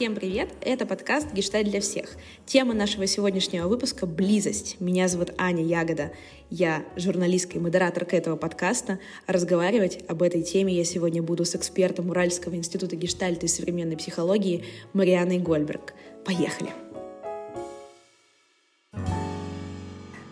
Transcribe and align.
Всем 0.00 0.14
привет! 0.14 0.48
Это 0.62 0.86
подкаст 0.86 1.30
«Гештальт 1.34 1.68
для 1.68 1.82
всех». 1.82 2.16
Тема 2.46 2.72
нашего 2.72 3.06
сегодняшнего 3.06 3.68
выпуска— 3.68 4.06
близость. 4.06 4.80
Меня 4.80 5.08
зовут 5.08 5.34
Аня 5.36 5.62
Ягода. 5.62 6.10
Я 6.48 6.86
журналистка 6.96 7.58
и 7.58 7.60
модераторка 7.60 8.16
этого 8.16 8.36
подкаста. 8.36 8.98
Разговаривать 9.26 9.98
об 10.08 10.22
этой 10.22 10.42
теме 10.42 10.72
я 10.72 10.84
сегодня 10.84 11.20
буду 11.22 11.44
с 11.44 11.54
экспертом 11.54 12.08
Уральского 12.08 12.54
института 12.54 12.96
гештальта 12.96 13.44
и 13.44 13.48
современной 13.50 13.98
психологии 13.98 14.64
Марианой 14.94 15.36
Гольберг. 15.36 15.92
Поехали! 16.24 16.70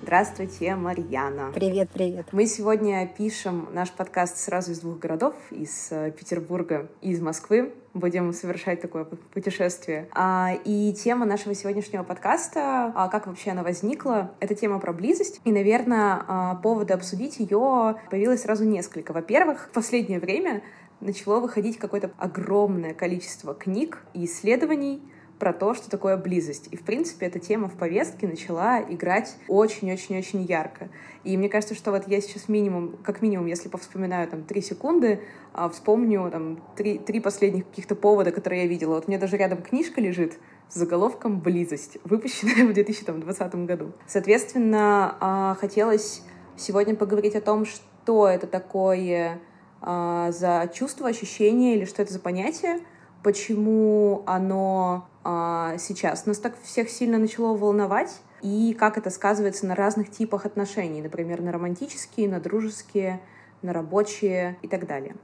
Здравствуйте, 0.09 0.75
Марьяна. 0.75 1.53
Привет, 1.55 1.91
привет. 1.93 2.29
Мы 2.33 2.47
сегодня 2.47 3.07
пишем 3.07 3.69
наш 3.75 3.91
подкаст 3.91 4.39
сразу 4.39 4.73
из 4.73 4.79
двух 4.79 4.99
городов, 4.99 5.35
из 5.51 5.89
э, 5.91 6.13
Петербурга 6.13 6.89
и 7.03 7.11
из 7.11 7.21
Москвы. 7.21 7.75
Будем 7.93 8.33
совершать 8.33 8.81
такое 8.81 9.05
путешествие. 9.05 10.09
А, 10.13 10.55
и 10.65 10.95
тема 10.95 11.27
нашего 11.27 11.55
сегодняшнего 11.55 12.05
подкаста, 12.05 12.91
а, 12.97 13.09
как 13.09 13.27
вообще 13.27 13.51
она 13.51 13.63
возникла, 13.63 14.31
это 14.41 14.55
тема 14.55 14.79
про 14.79 14.95
близость. 14.95 15.43
И, 15.45 15.53
наверное, 15.53 16.25
а, 16.27 16.55
повода 16.55 16.95
обсудить 16.95 17.39
ее 17.39 17.97
появилось 18.11 18.45
сразу 18.45 18.65
несколько. 18.65 19.13
Во-первых, 19.13 19.69
в 19.71 19.75
последнее 19.75 20.21
время 20.21 20.63
начало 21.03 21.39
выходить 21.39 21.77
какое-то 21.77 22.13
огромное 22.17 22.95
количество 22.95 23.53
книг 23.53 23.99
и 24.15 24.25
исследований 24.25 25.03
про 25.39 25.53
то, 25.53 25.75
что 25.75 25.89
такое 25.89 26.17
близость. 26.17 26.69
И, 26.71 26.77
в 26.77 26.83
принципе, 26.83 27.27
эта 27.27 27.39
тема 27.39 27.69
в 27.69 27.77
повестке 27.77 28.27
начала 28.27 28.81
играть 28.83 29.37
очень-очень-очень 29.49 30.43
ярко. 30.43 30.89
И 31.25 31.37
мне 31.37 31.49
кажется, 31.49 31.75
что 31.75 31.91
вот 31.91 32.09
я 32.09 32.21
сейчас 32.21 32.49
минимум, 32.49 32.97
как 33.03 33.23
минимум, 33.23 33.47
если 33.47 33.69
повспоминаю 33.69 34.29
там 34.29 34.45
три 34.45 34.61
секунды, 34.61 35.21
а, 35.53 35.69
вспомню 35.69 36.31
там 36.31 36.63
три, 36.77 36.99
три 36.99 37.21
последних 37.21 37.67
каких-то 37.69 37.95
повода, 37.95 38.33
которые 38.33 38.63
я 38.63 38.69
видела. 38.69 38.95
Вот 38.95 39.09
меня 39.09 39.19
даже 39.19 39.37
рядом 39.37 39.63
книжка 39.63 40.01
лежит 40.01 40.39
с 40.69 40.75
заголовком 40.75 41.41
«Близость», 41.41 41.99
выпущенная 42.05 42.67
в 42.69 42.73
2020 42.73 43.67
году. 43.67 43.93
Соответственно, 44.07 45.17
а, 45.21 45.57
хотелось 45.61 46.23
сегодня 46.57 46.95
поговорить 46.95 47.35
о 47.37 47.41
том, 47.41 47.65
что 47.65 48.29
это 48.29 48.47
такое 48.47 49.41
а, 49.81 50.33
за 50.33 50.71
чувство, 50.73 51.09
ощущение 51.09 51.77
или 51.77 51.85
что 51.85 52.03
это 52.03 52.13
за 52.13 52.21
понятие, 52.21 52.81
почему 53.29 54.23
оно 54.25 55.07
а, 55.23 55.77
сейчас. 55.77 56.25
Нас 56.25 56.39
так 56.39 56.55
всех 56.63 56.89
сильно 56.89 57.19
начало 57.19 57.55
волновать, 57.55 58.23
и 58.41 58.73
как 58.73 58.97
это 58.97 59.11
сказывается 59.11 59.67
на 59.67 59.75
разных 59.75 60.11
типах 60.11 60.47
отношений, 60.47 61.03
например, 61.03 61.43
на 61.43 61.53
романтические, 61.53 62.27
на 62.31 62.41
дружеские, 62.41 63.21
на 63.61 63.75
рабочие 63.75 64.57
и 64.63 64.69
так 64.69 64.87
далее. 64.87 65.15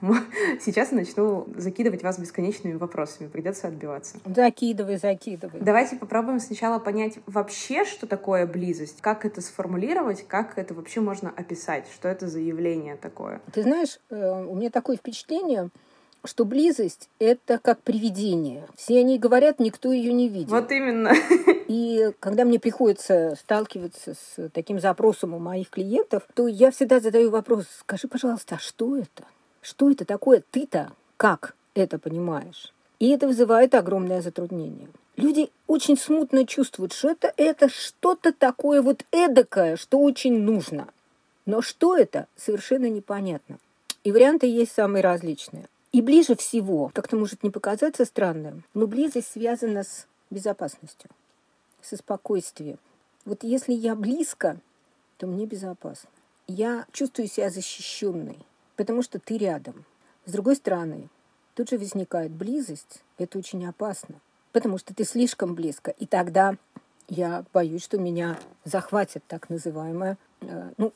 Сейчас 0.60 0.90
я 0.92 0.96
начну 0.96 1.48
закидывать 1.54 2.02
вас 2.02 2.18
бесконечными 2.18 2.76
вопросами, 2.76 3.28
придется 3.28 3.68
отбиваться. 3.68 4.16
Закидывай, 4.24 4.96
закидывай. 4.96 5.60
Давайте 5.60 5.96
попробуем 5.96 6.40
сначала 6.40 6.78
понять 6.78 7.18
вообще, 7.26 7.84
что 7.84 8.06
такое 8.06 8.46
близость, 8.46 9.02
как 9.02 9.26
это 9.26 9.42
сформулировать, 9.42 10.26
как 10.26 10.56
это 10.56 10.72
вообще 10.72 11.00
можно 11.00 11.28
описать, 11.28 11.84
что 11.92 12.08
это 12.08 12.26
за 12.26 12.38
явление 12.38 12.96
такое. 12.96 13.42
Ты 13.52 13.64
знаешь, 13.64 14.00
э, 14.08 14.44
у 14.46 14.54
меня 14.54 14.70
такое 14.70 14.96
впечатление, 14.96 15.68
что 16.24 16.44
близость— 16.44 17.08
это 17.18 17.58
как 17.58 17.80
привидение. 17.80 18.66
Все 18.76 19.00
они 19.00 19.18
говорят, 19.18 19.58
никто 19.58 19.92
ее 19.92 20.12
не 20.12 20.28
видит. 20.28 20.50
Вот 20.50 20.70
именно. 20.70 21.12
И 21.68 22.12
когда 22.20 22.44
мне 22.44 22.58
приходится 22.58 23.36
сталкиваться 23.40 24.14
с 24.14 24.48
таким 24.50 24.80
запросом 24.80 25.34
у 25.34 25.38
моих 25.38 25.70
клиентов, 25.70 26.24
то 26.34 26.48
я 26.48 26.70
всегда 26.70 27.00
задаю 27.00 27.30
вопрос, 27.30 27.66
скажи, 27.78 28.08
пожалуйста, 28.08 28.56
а 28.56 28.58
что 28.58 28.96
это? 28.96 29.24
Что 29.62 29.90
это 29.90 30.04
такое? 30.04 30.42
Ты-то 30.50 30.92
как 31.16 31.54
это 31.74 31.98
понимаешь? 31.98 32.72
И 32.98 33.10
это 33.10 33.26
вызывает 33.26 33.74
огромное 33.74 34.20
затруднение. 34.22 34.88
Люди 35.16 35.50
очень 35.66 35.98
смутно 35.98 36.46
чувствуют, 36.46 36.92
что 36.92 37.10
это, 37.10 37.32
это 37.36 37.68
что-то 37.68 38.32
такое 38.32 38.80
вот 38.80 39.04
эдакое, 39.10 39.76
что 39.76 40.00
очень 40.00 40.40
нужно. 40.40 40.88
Но 41.46 41.62
что 41.62 41.96
это, 41.96 42.26
совершенно 42.36 42.88
непонятно. 42.88 43.58
И 44.02 44.12
варианты 44.12 44.46
есть 44.46 44.72
самые 44.72 45.02
различные. 45.02 45.66
И 45.92 46.02
ближе 46.02 46.36
всего, 46.36 46.90
как-то 46.94 47.16
может 47.16 47.42
не 47.42 47.50
показаться 47.50 48.04
странным, 48.04 48.64
но 48.74 48.86
близость 48.86 49.32
связана 49.32 49.82
с 49.82 50.06
безопасностью, 50.30 51.10
со 51.82 51.96
спокойствием. 51.96 52.78
Вот 53.24 53.42
если 53.42 53.72
я 53.72 53.96
близко, 53.96 54.60
то 55.18 55.26
мне 55.26 55.46
безопасно. 55.46 56.08
Я 56.46 56.86
чувствую 56.92 57.28
себя 57.28 57.50
защищенной, 57.50 58.38
потому 58.76 59.02
что 59.02 59.18
ты 59.18 59.36
рядом. 59.36 59.84
С 60.26 60.32
другой 60.32 60.56
стороны, 60.56 61.08
тут 61.54 61.70
же 61.70 61.78
возникает 61.78 62.30
близость, 62.30 63.02
это 63.18 63.38
очень 63.38 63.66
опасно, 63.66 64.16
потому 64.52 64.78
что 64.78 64.94
ты 64.94 65.04
слишком 65.04 65.54
близко, 65.54 65.90
и 65.90 66.06
тогда 66.06 66.56
я 67.08 67.44
боюсь, 67.52 67.82
что 67.82 67.98
меня 67.98 68.38
захватит 68.64 69.24
так 69.26 69.50
называемая, 69.50 70.16
э, 70.42 70.70
ну, 70.76 70.92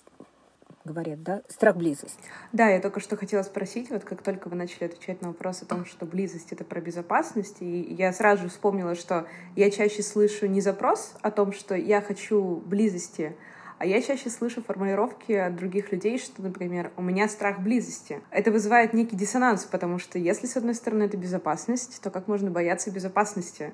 говорят, 0.84 1.22
да, 1.22 1.42
страх 1.48 1.76
близости. 1.76 2.18
Да, 2.52 2.68
я 2.68 2.80
только 2.80 3.00
что 3.00 3.16
хотела 3.16 3.42
спросить, 3.42 3.90
вот 3.90 4.04
как 4.04 4.22
только 4.22 4.48
вы 4.48 4.56
начали 4.56 4.84
отвечать 4.84 5.22
на 5.22 5.28
вопрос 5.28 5.62
о 5.62 5.66
том, 5.66 5.86
что 5.86 6.04
близость— 6.04 6.48
это 6.52 6.64
про 6.64 6.80
безопасность, 6.80 7.56
и 7.60 7.80
я 7.94 8.12
сразу 8.12 8.48
вспомнила, 8.48 8.94
что 8.94 9.26
я 9.56 9.70
чаще 9.70 10.02
слышу 10.02 10.46
не 10.46 10.60
запрос 10.60 11.14
о 11.22 11.30
том, 11.30 11.52
что 11.52 11.74
я 11.74 12.02
хочу 12.02 12.62
близости, 12.66 13.34
а 13.78 13.86
я 13.86 14.00
чаще 14.00 14.30
слышу 14.30 14.62
формулировки 14.62 15.32
от 15.32 15.56
других 15.56 15.90
людей, 15.90 16.18
что, 16.18 16.42
например, 16.42 16.92
у 16.96 17.02
меня 17.02 17.28
страх 17.28 17.60
близости. 17.60 18.20
Это 18.30 18.52
вызывает 18.52 18.92
некий 18.92 19.16
диссонанс, 19.16 19.64
потому 19.64 19.98
что 19.98 20.18
если, 20.18 20.46
с 20.46 20.56
одной 20.56 20.74
стороны, 20.74 21.04
это 21.04 21.16
безопасность, 21.16 22.00
то 22.00 22.10
как 22.10 22.28
можно 22.28 22.50
бояться 22.50 22.90
безопасности? 22.90 23.72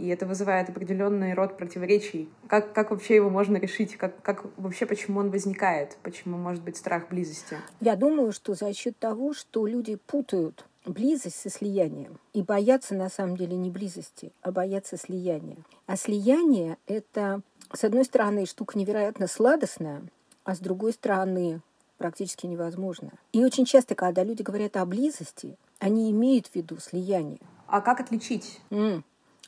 И 0.00 0.08
это 0.08 0.26
вызывает 0.26 0.68
определенный 0.70 1.34
род 1.34 1.56
противоречий. 1.56 2.28
Как, 2.48 2.72
как 2.72 2.90
вообще 2.90 3.16
его 3.16 3.28
можно 3.28 3.58
решить? 3.58 3.96
Как, 3.96 4.20
как 4.22 4.46
вообще, 4.56 4.86
почему 4.86 5.20
он 5.20 5.30
возникает? 5.30 5.96
Почему 6.02 6.38
может 6.38 6.62
быть 6.62 6.76
страх 6.76 7.08
близости? 7.08 7.56
Я 7.80 7.96
думаю, 7.96 8.32
что 8.32 8.54
за 8.54 8.72
счет 8.72 8.98
того, 8.98 9.34
что 9.34 9.66
люди 9.66 9.96
путают 9.96 10.64
близость 10.86 11.36
со 11.36 11.50
слиянием. 11.50 12.18
И 12.32 12.42
боятся 12.42 12.94
на 12.94 13.10
самом 13.10 13.36
деле 13.36 13.56
не 13.56 13.70
близости, 13.70 14.32
а 14.42 14.50
боятся 14.50 14.96
слияния. 14.96 15.58
А 15.86 15.96
слияние— 15.96 16.78
это, 16.86 17.42
с 17.72 17.84
одной 17.84 18.04
стороны, 18.04 18.46
штука 18.46 18.78
невероятно 18.78 19.26
сладостная, 19.26 20.02
а 20.44 20.54
с 20.54 20.58
другой 20.58 20.92
стороны, 20.92 21.60
практически 21.98 22.46
невозможно. 22.46 23.12
И 23.32 23.44
очень 23.44 23.66
часто, 23.66 23.94
когда 23.94 24.24
люди 24.24 24.42
говорят 24.42 24.76
о 24.76 24.86
близости, 24.86 25.58
они 25.78 26.10
имеют 26.10 26.46
в 26.46 26.54
виду 26.54 26.78
слияние. 26.78 27.40
А 27.66 27.80
как 27.82 28.00
отличить? 28.00 28.60
Mm. 28.70 29.02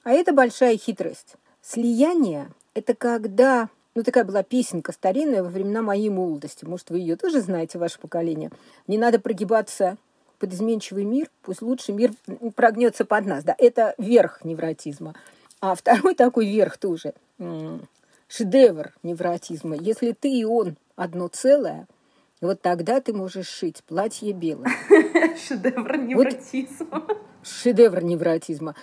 А 0.05 0.11
это 0.11 0.33
большая 0.33 0.77
хитрость. 0.77 1.35
Слияние– 1.61 2.51
это 2.75 2.95
когда... 2.95 3.69
Ну, 3.95 4.03
такая 4.03 4.25
была 4.25 4.43
песенка 4.43 4.93
старинная 4.93 5.43
во 5.43 5.51
времена 5.51 5.83
моей 5.83 6.09
молодости. 6.09 6.65
Может, 6.65 6.91
вы 6.91 6.99
ее 6.99 7.17
тоже 7.17 7.41
знаете, 7.41 7.79
ваше 7.79 8.01
поколение. 8.01 8.51
Не 8.87 8.97
надо 8.97 9.21
прогибаться 9.21 9.99
под 10.39 10.55
изменчивый 10.55 11.05
мир, 11.05 11.29
пусть 11.43 11.63
лучший 11.63 11.95
мир 11.95 12.13
прогнется 12.57 13.05
под 13.05 13.27
нас. 13.27 13.45
Да, 13.45 13.55
это 13.59 13.95
верх 13.99 14.45
невротизма. 14.45 15.15
А 15.61 15.75
второй 15.75 16.15
такой 16.15 16.47
верх 16.47 16.79
тоже– 16.79 17.15
шедевр 18.33 18.93
невротизма. 19.03 19.77
Если 19.77 20.13
ты 20.13 20.33
и 20.33 20.45
он 20.45 20.77
одно 20.97 21.29
целое, 21.29 21.87
вот 22.41 22.63
тогда 22.63 23.01
ты 23.01 23.13
можешь 23.13 23.47
шить 23.47 23.85
платье 23.85 24.33
белое. 24.33 24.71
Шедевр 25.47 25.97
невротизма. 25.99 27.07
шедевр 27.43 28.03
невротизма. 28.03 28.75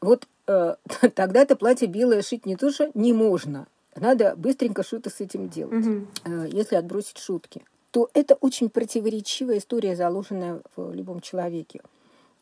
Вот 0.00 0.28
э, 0.46 0.76
тогда 1.14 1.42
это 1.42 1.56
платье 1.56 1.88
белое 1.88 2.22
шить 2.22 2.46
не 2.46 2.56
то, 2.56 2.70
что 2.70 2.90
не 2.94 3.12
можно. 3.12 3.66
Надо 3.94 4.34
быстренько 4.36 4.82
что-то 4.82 5.10
с 5.10 5.20
этим 5.20 5.48
делать, 5.48 5.86
угу. 5.86 6.06
э, 6.24 6.48
если 6.50 6.76
отбросить 6.76 7.18
шутки. 7.18 7.62
То 7.90 8.08
это 8.14 8.34
очень 8.36 8.70
противоречивая 8.70 9.58
история, 9.58 9.96
заложенная 9.96 10.62
в 10.76 10.94
любом 10.94 11.20
человеке. 11.20 11.82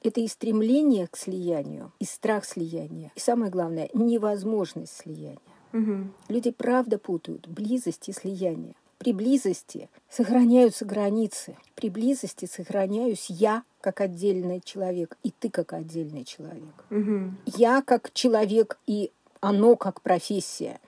Это 0.03 0.21
и 0.21 0.29
стремление 0.29 1.09
к 1.09 1.17
слиянию, 1.17 1.93
и 1.99 2.05
страх 2.05 2.45
слияния, 2.45 3.13
и 3.17 3.21
самое 3.21 3.51
главное, 3.51 3.91
невозможность 3.93 4.97
слияния. 4.97 5.39
Угу. 5.73 6.09
Люди 6.29 6.51
правда 6.53 6.99
путают 6.99 7.49
близость 7.49 8.09
и 8.09 8.13
слияние. 8.13 8.75
При 9.00 9.14
близости 9.14 9.88
сохраняются 10.11 10.85
границы. 10.85 11.56
При 11.75 11.88
близости 11.88 12.44
сохраняюсь 12.44 13.31
я 13.31 13.62
как 13.81 14.02
отдельный 14.02 14.61
человек, 14.62 15.17
и 15.23 15.31
ты 15.31 15.49
как 15.49 15.73
отдельный 15.73 16.26
человек. 16.26 16.85
Угу. 16.91 17.31
Я 17.56 17.81
как 17.81 18.12
человек, 18.12 18.79
и 18.87 19.11
оно 19.41 19.76
как 19.76 20.02
профессия. 20.02 20.81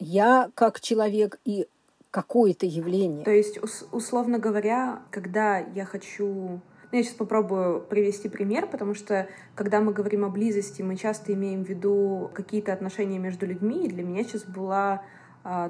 Я 0.00 0.50
как 0.56 0.80
человек, 0.80 1.38
и 1.44 1.68
какое-то 2.10 2.66
явление. 2.66 3.24
То 3.24 3.30
есть, 3.30 3.60
условно 3.92 4.40
говоря, 4.40 5.02
когда 5.12 5.58
я 5.58 5.84
хочу 5.84 6.60
ну, 6.92 6.98
я 6.98 7.04
сейчас 7.04 7.14
попробую 7.14 7.80
привести 7.80 8.28
пример, 8.28 8.66
потому 8.66 8.94
что 8.94 9.28
когда 9.54 9.80
мы 9.80 9.92
говорим 9.92 10.24
о 10.24 10.30
близости, 10.30 10.82
мы 10.82 10.96
часто 10.96 11.32
имеем 11.32 11.64
в 11.64 11.68
виду 11.68 12.30
какие-то 12.34 12.72
отношения 12.72 13.18
между 13.18 13.46
людьми, 13.46 13.86
и 13.86 13.88
для 13.88 14.02
меня 14.02 14.24
сейчас 14.24 14.44
была 14.44 15.02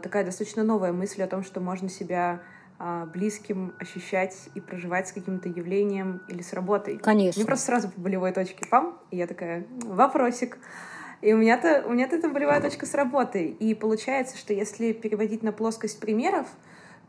такая 0.03 0.25
достаточно 0.25 0.65
новая 0.65 0.93
мысль 0.93 1.23
о 1.23 1.27
том, 1.27 1.43
что 1.43 1.61
можно 1.61 1.89
себя 1.89 2.41
а, 2.79 3.07
близким 3.07 3.75
ощущать 3.79 4.37
и 4.55 4.61
проживать 4.61 5.09
с 5.09 5.13
каким-то 5.13 5.49
явлением 5.49 6.23
или 6.29 6.43
с 6.43 6.53
работой? 6.53 6.99
Конечно. 6.99 7.41
Мне 7.41 7.47
просто 7.47 7.67
сразу 7.67 7.89
по 7.89 8.01
болевой 8.01 8.33
точке 8.33 8.67
пам, 8.71 8.99
и 9.11 9.17
я 9.17 9.27
такая, 9.27 9.67
вопросик. 9.83 10.59
И 11.23 11.33
у 11.33 11.39
меня-то 11.39 11.85
у 11.87 11.93
меня-то 11.93 12.17
это 12.17 12.29
болевая 12.29 12.61
точка 12.61 12.85
с 12.85 12.93
работой. 12.93 13.49
И 13.49 13.75
получается, 13.75 14.37
что 14.37 14.53
если 14.53 14.93
переводить 14.93 15.43
на 15.43 15.53
плоскость 15.53 16.01
примеров, 16.01 16.47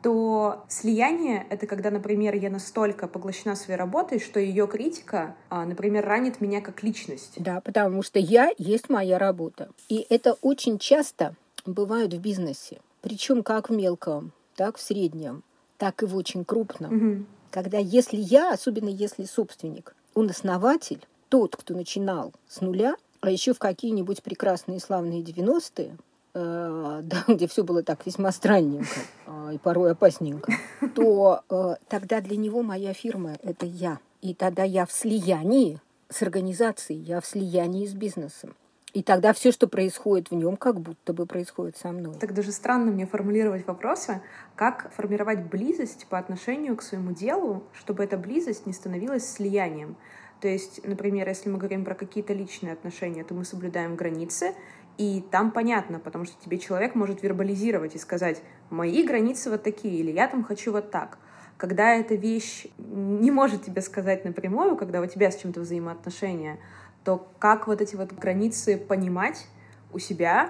то 0.01 0.63
слияние— 0.69 1.45
это 1.49 1.67
когда, 1.67 1.91
например, 1.91 2.35
я 2.35 2.49
настолько 2.49 3.07
поглощена 3.07 3.55
своей 3.55 3.77
работой, 3.77 4.19
что 4.19 4.39
ее 4.39 4.67
критика, 4.67 5.35
а, 5.49 5.65
например, 5.65 6.05
ранит 6.05 6.39
меня 6.39 6.61
как 6.61 6.83
личность. 6.83 7.33
Да, 7.37 7.59
потому 7.59 8.03
что 8.03 8.19
я 8.19 8.51
есть 8.57 8.89
моя 8.89 9.17
работа. 9.17 9.69
И 9.89 10.05
это 10.09 10.37
очень 10.41 10.79
часто 10.79 11.35
бывает 11.67 12.13
в 12.13 12.19
бизнесе. 12.19 12.79
Причем 13.01 13.43
как 13.43 13.69
в 13.69 13.73
мелком, 13.73 14.31
так 14.55 14.77
в 14.77 14.81
среднем, 14.81 15.43
так 15.77 16.01
и 16.03 16.05
в 16.05 16.15
очень 16.15 16.43
крупном. 16.43 16.95
Угу. 16.95 17.25
Когда 17.51 17.77
если 17.77 18.17
я, 18.17 18.51
особенно 18.51 18.89
если 18.89 19.25
собственник, 19.25 19.95
он 20.13 20.29
основатель, 20.29 21.05
тот, 21.29 21.55
кто 21.55 21.73
начинал 21.73 22.33
с 22.47 22.61
нуля, 22.61 22.95
а 23.21 23.29
еще 23.29 23.53
в 23.53 23.59
какие-нибудь 23.59 24.23
прекрасные 24.23 24.79
славные 24.79 25.21
90-е, 25.21 25.97
э, 26.33 26.99
да, 27.03 27.23
где 27.27 27.47
все 27.47 27.63
было 27.63 27.83
так 27.83 28.05
весьма 28.05 28.31
странненько 28.31 28.99
э, 29.25 29.51
и 29.55 29.57
порой 29.57 29.91
опасненько, 29.91 30.53
то 30.95 31.41
э, 31.49 31.75
тогда 31.87 32.21
для 32.21 32.37
него 32.37 32.63
моя 32.63 32.93
фирма— 32.93 33.37
это 33.43 33.65
я. 33.65 33.99
И 34.21 34.33
тогда 34.33 34.63
я 34.63 34.85
в 34.85 34.91
слиянии 34.91 35.79
с 36.09 36.21
организацией, 36.21 36.99
я 36.99 37.21
в 37.21 37.25
слиянии 37.25 37.85
с 37.85 37.93
бизнесом. 37.93 38.55
И 38.93 39.03
тогда 39.03 39.33
все, 39.33 39.51
что 39.51 39.67
происходит 39.67 40.31
в 40.31 40.35
нем, 40.35 40.55
как 40.55 40.79
будто 40.79 41.13
бы 41.13 41.25
происходит 41.25 41.77
со 41.77 41.91
мной. 41.91 42.15
Так 42.15 42.33
даже 42.33 42.51
странно 42.51 42.91
мне 42.91 43.05
формулировать 43.05 43.67
вопросы, 43.67 44.21
как 44.55 44.91
формировать 44.93 45.43
близость 45.43 46.07
по 46.07 46.17
отношению 46.17 46.75
к 46.77 46.81
своему 46.81 47.11
делу, 47.11 47.63
чтобы 47.73 48.03
эта 48.03 48.17
близость 48.17 48.65
не 48.65 48.73
становилась 48.73 49.29
слиянием. 49.29 49.97
То 50.39 50.47
есть, 50.47 50.85
например, 50.85 51.27
если 51.27 51.49
мы 51.49 51.57
говорим 51.57 51.83
про 51.83 51.95
какие-то 51.95 52.33
личные 52.33 52.73
отношения, 52.73 53.23
то 53.23 53.33
мы 53.33 53.43
соблюдаем 53.43 53.95
границы, 53.95 54.55
и 54.97 55.23
там 55.31 55.51
понятно, 55.51 55.99
потому 55.99 56.25
что 56.25 56.35
тебе 56.43 56.57
человек 56.57 56.95
может 56.95 57.21
вербализировать 57.21 57.95
и 57.95 57.99
сказать, 57.99 58.41
мои 58.69 59.03
границы 59.03 59.49
вот 59.51 59.63
такие, 59.63 59.99
или 59.99 60.11
я 60.11 60.27
там 60.27 60.43
хочу 60.43 60.71
вот 60.71 60.91
так. 60.91 61.19
Когда 61.57 61.95
эта 61.95 62.15
вещь 62.15 62.67
не 62.77 63.31
может 63.31 63.63
тебе 63.63 63.81
сказать 63.81 64.25
напрямую, 64.25 64.75
когда 64.75 65.01
у 65.01 65.05
тебя 65.07 65.31
с 65.31 65.37
чем-то 65.37 65.61
взаимоотношения, 65.61 66.59
то 67.07 67.25
как 67.39 67.67
вот 67.67 67.79
эти 67.79 67.95
вот 67.95 68.11
границы 68.11 68.77
понимать 68.77 69.47
у 69.93 69.97
себя, 69.97 70.49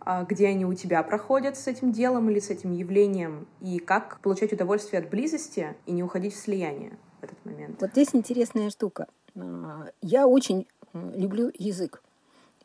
а, 0.00 0.24
где 0.24 0.48
они 0.48 0.66
у 0.66 0.74
тебя 0.74 1.02
проходят 1.02 1.56
с 1.56 1.66
этим 1.66 1.92
делом 1.92 2.28
или 2.28 2.40
с 2.40 2.50
этим 2.50 2.72
явлением, 2.72 3.46
и 3.62 3.78
как 3.78 4.20
получать 4.20 4.52
удовольствие 4.52 5.00
от 5.00 5.08
близости 5.08 5.74
и 5.86 5.92
не 5.92 6.02
уходить 6.02 6.34
в 6.34 6.36
слияние 6.36 6.98
в 7.22 7.24
этот 7.24 7.42
момент. 7.46 7.80
Вот 7.80 7.92
здесь 7.92 8.08
интересная 8.12 8.68
штука. 8.68 9.06
А, 9.34 9.86
я 10.02 10.26
очень 10.26 10.66
люблю 10.92 11.50
язык 11.54 12.02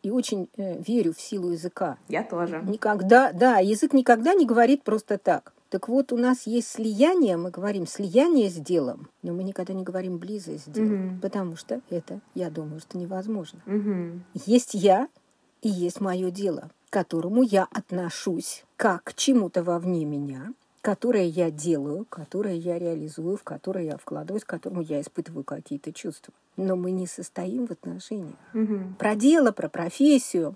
и 0.04 0.12
очень 0.12 0.50
э, 0.58 0.82
верю 0.82 1.14
в 1.14 1.22
силу 1.22 1.52
языка. 1.52 1.98
Я 2.10 2.24
тоже. 2.24 2.62
Никогда, 2.68 3.32
да, 3.32 3.60
язык 3.60 3.94
никогда 3.94 4.34
не 4.34 4.46
говорит 4.46 4.84
просто 4.84 5.18
так. 5.18 5.54
Так 5.70 5.88
вот, 5.88 6.12
у 6.12 6.18
нас 6.18 6.48
есть 6.48 6.68
слияние, 6.70 7.38
мы 7.38 7.52
говорим 7.52 7.86
слияние 7.86 8.50
с 8.50 8.56
делом, 8.56 9.08
но 9.22 9.34
мы 9.34 9.44
никогда 9.44 9.74
не 9.74 9.84
говорим 9.84 10.18
близость 10.18 10.66
с 10.66 10.68
делом, 10.68 10.94
Мгм. 11.10 11.20
потому 11.22 11.56
что 11.56 11.82
это, 11.92 12.22
я 12.34 12.50
думаю, 12.50 12.80
что 12.80 12.98
невозможно. 12.98 13.62
Мгм. 13.68 14.24
Есть 14.34 14.74
я 14.74 15.08
и 15.62 15.70
есть 15.70 16.02
мое 16.02 16.32
дело, 16.32 16.72
к 16.90 16.94
которому 16.94 17.44
я 17.44 17.68
отношусь 17.72 18.64
как 18.78 19.04
к 19.04 19.14
чему-то 19.14 19.62
вовне 19.64 20.06
меня, 20.06 20.54
которое 20.82 21.26
я 21.26 21.52
делаю, 21.52 22.06
которое 22.10 22.56
я 22.56 22.80
реализую, 22.80 23.38
в 23.38 23.44
которое 23.44 23.86
я 23.86 23.98
вкладываюсь, 23.98 24.46
к 24.46 24.50
которому 24.50 24.82
я 24.82 25.02
испытываю 25.02 25.44
какие-то 25.44 25.94
чувства. 25.94 26.34
Но 26.58 26.76
мы 26.76 26.90
не 26.92 27.06
состоим 27.06 27.68
в 27.68 27.72
отношениях. 27.72 28.36
Мгм. 28.54 28.96
Про 28.98 29.16
дело, 29.16 29.52
про 29.52 29.70
профессию 29.70 30.56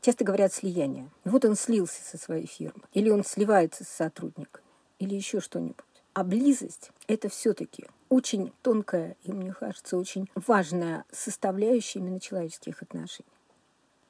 часто 0.00 0.24
говорят 0.24 0.52
слияние. 0.52 1.08
Вот 1.24 1.44
он 1.44 1.56
слился 1.56 2.02
со 2.02 2.18
своей 2.18 2.46
фирмой, 2.46 2.82
или 2.92 3.10
он 3.10 3.24
сливается 3.24 3.84
с 3.84 3.88
сотрудниками, 3.88 4.64
или 4.98 5.14
еще 5.14 5.40
что-нибудь. 5.40 5.76
А 6.14 6.24
близость– 6.24 6.90
это 7.06 7.28
все-таки 7.28 7.86
очень 8.08 8.52
тонкая 8.60 9.16
и, 9.24 9.32
мне 9.32 9.52
кажется, 9.52 9.96
очень 9.96 10.28
важная 10.34 11.04
составляющая 11.10 12.00
именно 12.00 12.20
человеческих 12.20 12.82
отношений. 12.82 13.28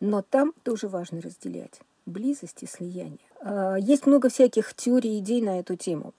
Но 0.00 0.22
там 0.22 0.52
тоже 0.64 0.88
важно 0.88 1.20
разделять 1.20 1.80
близость 2.06 2.64
и 2.64 2.66
слияние. 2.66 3.20
А, 3.40 3.76
Есть 3.76 4.06
много 4.06 4.28
всяких 4.28 4.74
теорий 4.74 5.16
и 5.16 5.18
идей 5.20 5.40
на 5.42 5.60
эту 5.60 5.76
тему. 5.76 6.14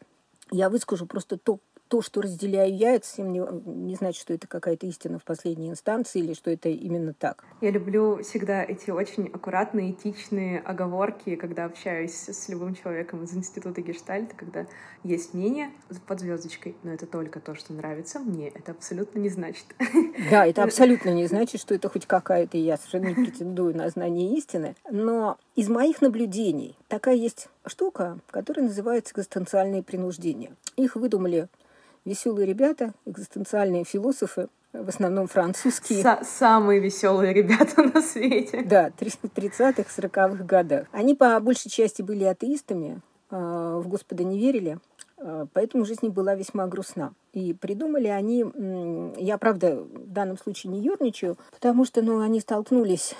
Я 0.52 0.70
выскажу 0.70 1.06
просто 1.06 1.38
то, 1.38 1.60
то, 1.88 2.02
что 2.02 2.22
разделяю 2.22 2.76
я, 2.76 2.96
это 2.96 3.06
совсем 3.06 3.32
не, 3.32 3.40
не 3.66 3.96
значит, 3.96 4.22
что 4.22 4.34
это 4.34 4.48
какая-то 4.48 4.88
истина 4.88 5.20
в 5.20 5.24
последней 5.24 5.70
инстанции 5.70 6.20
или 6.20 6.34
что 6.34 6.50
это 6.50 6.70
именно 6.70 7.14
так. 7.14 7.44
Я 7.62 7.72
люблю 7.72 8.24
всегда 8.24 8.64
эти 8.64 8.90
очень 8.90 9.28
аккуратные, 9.28 9.92
этичные 9.92 10.60
оговорки, 10.60 11.36
когда 11.36 11.66
общаюсь 11.66 12.30
с 12.30 12.50
любым 12.50 12.76
человеком 12.76 13.24
из 13.24 13.36
института 13.36 13.82
Гештальта, 13.82 14.36
когда 14.36 14.66
есть 15.04 15.34
мнение 15.34 15.70
под 16.08 16.20
звездочкой, 16.20 16.76
но 16.84 16.92
это 16.92 17.06
только 17.06 17.40
то, 17.40 17.56
что 17.56 17.74
нравится 17.74 18.20
мне, 18.20 18.50
это 18.50 18.72
абсолютно 18.72 19.20
не 19.20 19.30
значит. 19.30 19.66
Да, 20.32 20.46
это 20.46 20.64
абсолютно 20.64 21.10
не 21.10 21.28
значит, 21.28 21.62
что 21.62 21.76
это 21.76 21.90
хоть 21.90 22.06
какая-то, 22.06 22.58
я 22.58 22.78
совершенно 22.78 23.10
не 23.10 23.26
претендую 23.26 23.76
на 23.76 23.90
знание 23.90 24.36
истины. 24.36 24.76
Но 24.90 25.38
из 25.56 25.70
моих 25.70 26.02
наблюдений 26.02 26.78
такая 26.88 27.16
есть 27.16 27.50
штука, 27.66 28.20
которая 28.32 28.66
называется 28.66 29.14
экзистенциальные 29.14 29.84
принуждения. 29.84 30.54
Их 30.76 30.96
выдумали 30.96 31.48
веселые 32.06 32.46
ребята, 32.46 32.94
экзистенциальные 33.06 33.84
философы, 33.84 34.48
в 34.74 34.90
основном 34.90 35.28
французские. 35.28 36.04
Са- 36.04 36.24
самые 36.24 36.80
веселые 36.80 37.34
ребята 37.34 37.84
на 37.94 38.02
свете. 38.02 38.64
Да, 38.64 38.92
в 38.92 39.02
30-х, 39.02 39.84
40-х 39.84 40.44
годах. 40.44 40.88
Они 40.92 41.16
по 41.16 41.40
большей 41.40 41.70
части 41.70 42.02
были 42.02 42.24
атеистами, 42.24 43.02
а, 43.30 43.80
в 43.80 43.88
Господа 43.88 44.24
не 44.24 44.40
верили, 44.40 44.80
а, 45.18 45.46
поэтому 45.54 45.86
жизнь 45.86 46.08
была 46.10 46.36
весьма 46.36 46.68
грустна. 46.68 47.14
И 47.34 47.54
придумали 47.54 48.08
они, 48.08 48.46
я, 49.18 49.38
правда, 49.40 49.82
в 49.82 50.12
данном 50.12 50.38
случае 50.38 50.72
не 50.72 50.82
ерничаю, 50.82 51.38
потому 51.52 51.86
что 51.86 52.02
ну, 52.02 52.20
они 52.20 52.40
столкнулись 52.40 53.16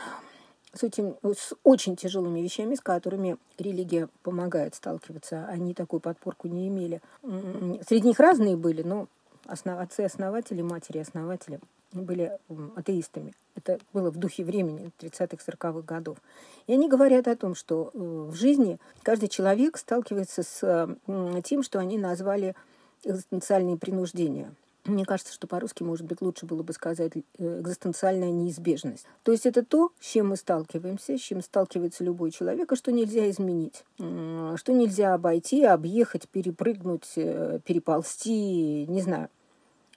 с, 0.74 0.84
этим, 0.84 1.16
с 1.24 1.54
очень 1.64 1.96
тяжелыми 1.96 2.40
вещами, 2.40 2.76
с 2.76 2.82
которыми 2.82 3.38
религия 3.58 4.10
помогает 4.24 4.76
сталкиваться. 4.76 5.46
Они 5.48 5.74
такую 5.74 6.00
подпорку 6.00 6.48
не 6.48 6.68
имели. 6.68 7.02
М, 7.24 7.80
Среди 7.88 8.08
них 8.08 8.20
разные 8.20 8.58
были, 8.58 8.82
но 8.82 9.08
основ... 9.46 9.80
отцы-основатели, 9.80 10.62
матери-основатели 10.62 11.60
были 11.92 12.38
атеистами. 12.76 13.34
Это 13.56 13.80
было 13.94 14.10
в 14.10 14.18
духе 14.18 14.44
времени 14.44 14.92
30-х, 15.00 15.44
40-х 15.48 15.82
годов. 15.82 16.18
И 16.66 16.74
они 16.74 16.90
говорят 16.90 17.28
о 17.28 17.36
том, 17.36 17.54
что 17.54 17.92
э, 17.94 17.98
в 17.98 18.34
жизни 18.34 18.80
каждый 19.04 19.30
человек 19.30 19.78
сталкивается 19.78 20.42
с 20.42 20.98
м, 21.08 21.42
тем, 21.44 21.62
что 21.62 21.80
они 21.80 22.00
назвали 22.00 22.56
экзистенциальные 23.04 23.78
принуждения. 23.78 24.54
Мне 24.86 25.06
кажется, 25.06 25.34
что 25.34 25.48
по-русски, 25.48 25.82
может 25.84 26.06
быть, 26.06 26.22
лучше 26.22 26.46
было 26.46 26.62
бы 26.62 26.74
сказать 26.74 27.14
э, 27.16 27.22
экзистенциальная 27.62 28.32
неизбежность. 28.32 29.06
То 29.24 29.32
есть 29.32 29.46
это 29.46 29.64
то, 29.64 29.94
с 30.02 30.12
чем 30.12 30.30
мы 30.30 30.36
сталкиваемся, 30.36 31.18
с 31.18 31.22
чем 31.22 31.42
сталкивается 31.42 32.04
любой 32.04 32.32
человек, 32.32 32.70
и 32.72 32.76
что 32.76 32.92
нельзя 32.92 33.30
изменить, 33.30 33.86
что 33.98 34.74
нельзя 34.74 35.14
обойти, 35.14 35.64
объехать, 35.64 36.28
перепрыгнуть, 36.28 37.14
э, 37.16 37.60
переползти, 37.64 38.86
не 38.88 39.02
знаю. 39.02 39.30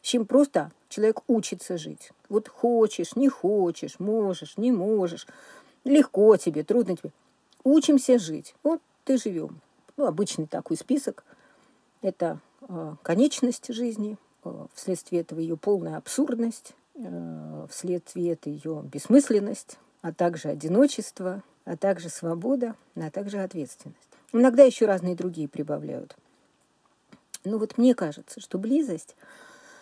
С 0.02 0.06
чем 0.06 0.24
просто 0.24 0.70
человек 0.88 1.20
учится 1.26 1.78
жить. 1.78 2.12
Вот 2.28 2.46
хочешь, 2.46 3.16
не 3.16 3.28
хочешь, 3.28 3.98
можешь, 3.98 4.56
не 4.56 4.70
можешь, 4.70 5.26
легко 5.82 6.36
тебе, 6.36 6.62
трудно 6.62 6.96
тебе. 6.96 7.10
Учимся 7.64 8.20
жить. 8.20 8.54
Вот 8.62 8.80
ты 9.02 9.18
живем. 9.18 9.60
Ну, 9.96 10.06
обычный 10.06 10.46
такой 10.46 10.76
список. 10.76 11.24
Это 12.02 12.38
э, 12.68 12.94
конечность 13.02 13.72
жизни, 13.74 14.16
вследствие 14.74 15.22
этого 15.22 15.40
ее 15.40 15.56
полная 15.56 15.96
абсурдность, 15.96 16.74
э, 16.94 17.66
вследствие 17.70 18.32
этого 18.32 18.52
ее 18.52 18.82
бессмысленность, 18.84 19.78
а 20.02 20.12
также 20.12 20.48
одиночество, 20.48 21.42
а 21.64 21.76
также 21.76 22.08
свобода, 22.08 22.74
а 22.94 23.10
также 23.10 23.38
ответственность. 23.38 23.98
Иногда 24.32 24.64
еще 24.64 24.86
разные 24.86 25.16
другие 25.16 25.48
прибавляют. 25.48 26.16
Ну 27.44 27.58
вот 27.58 27.78
мне 27.78 27.94
кажется, 27.94 28.40
что 28.40 28.58
близость, 28.58 29.16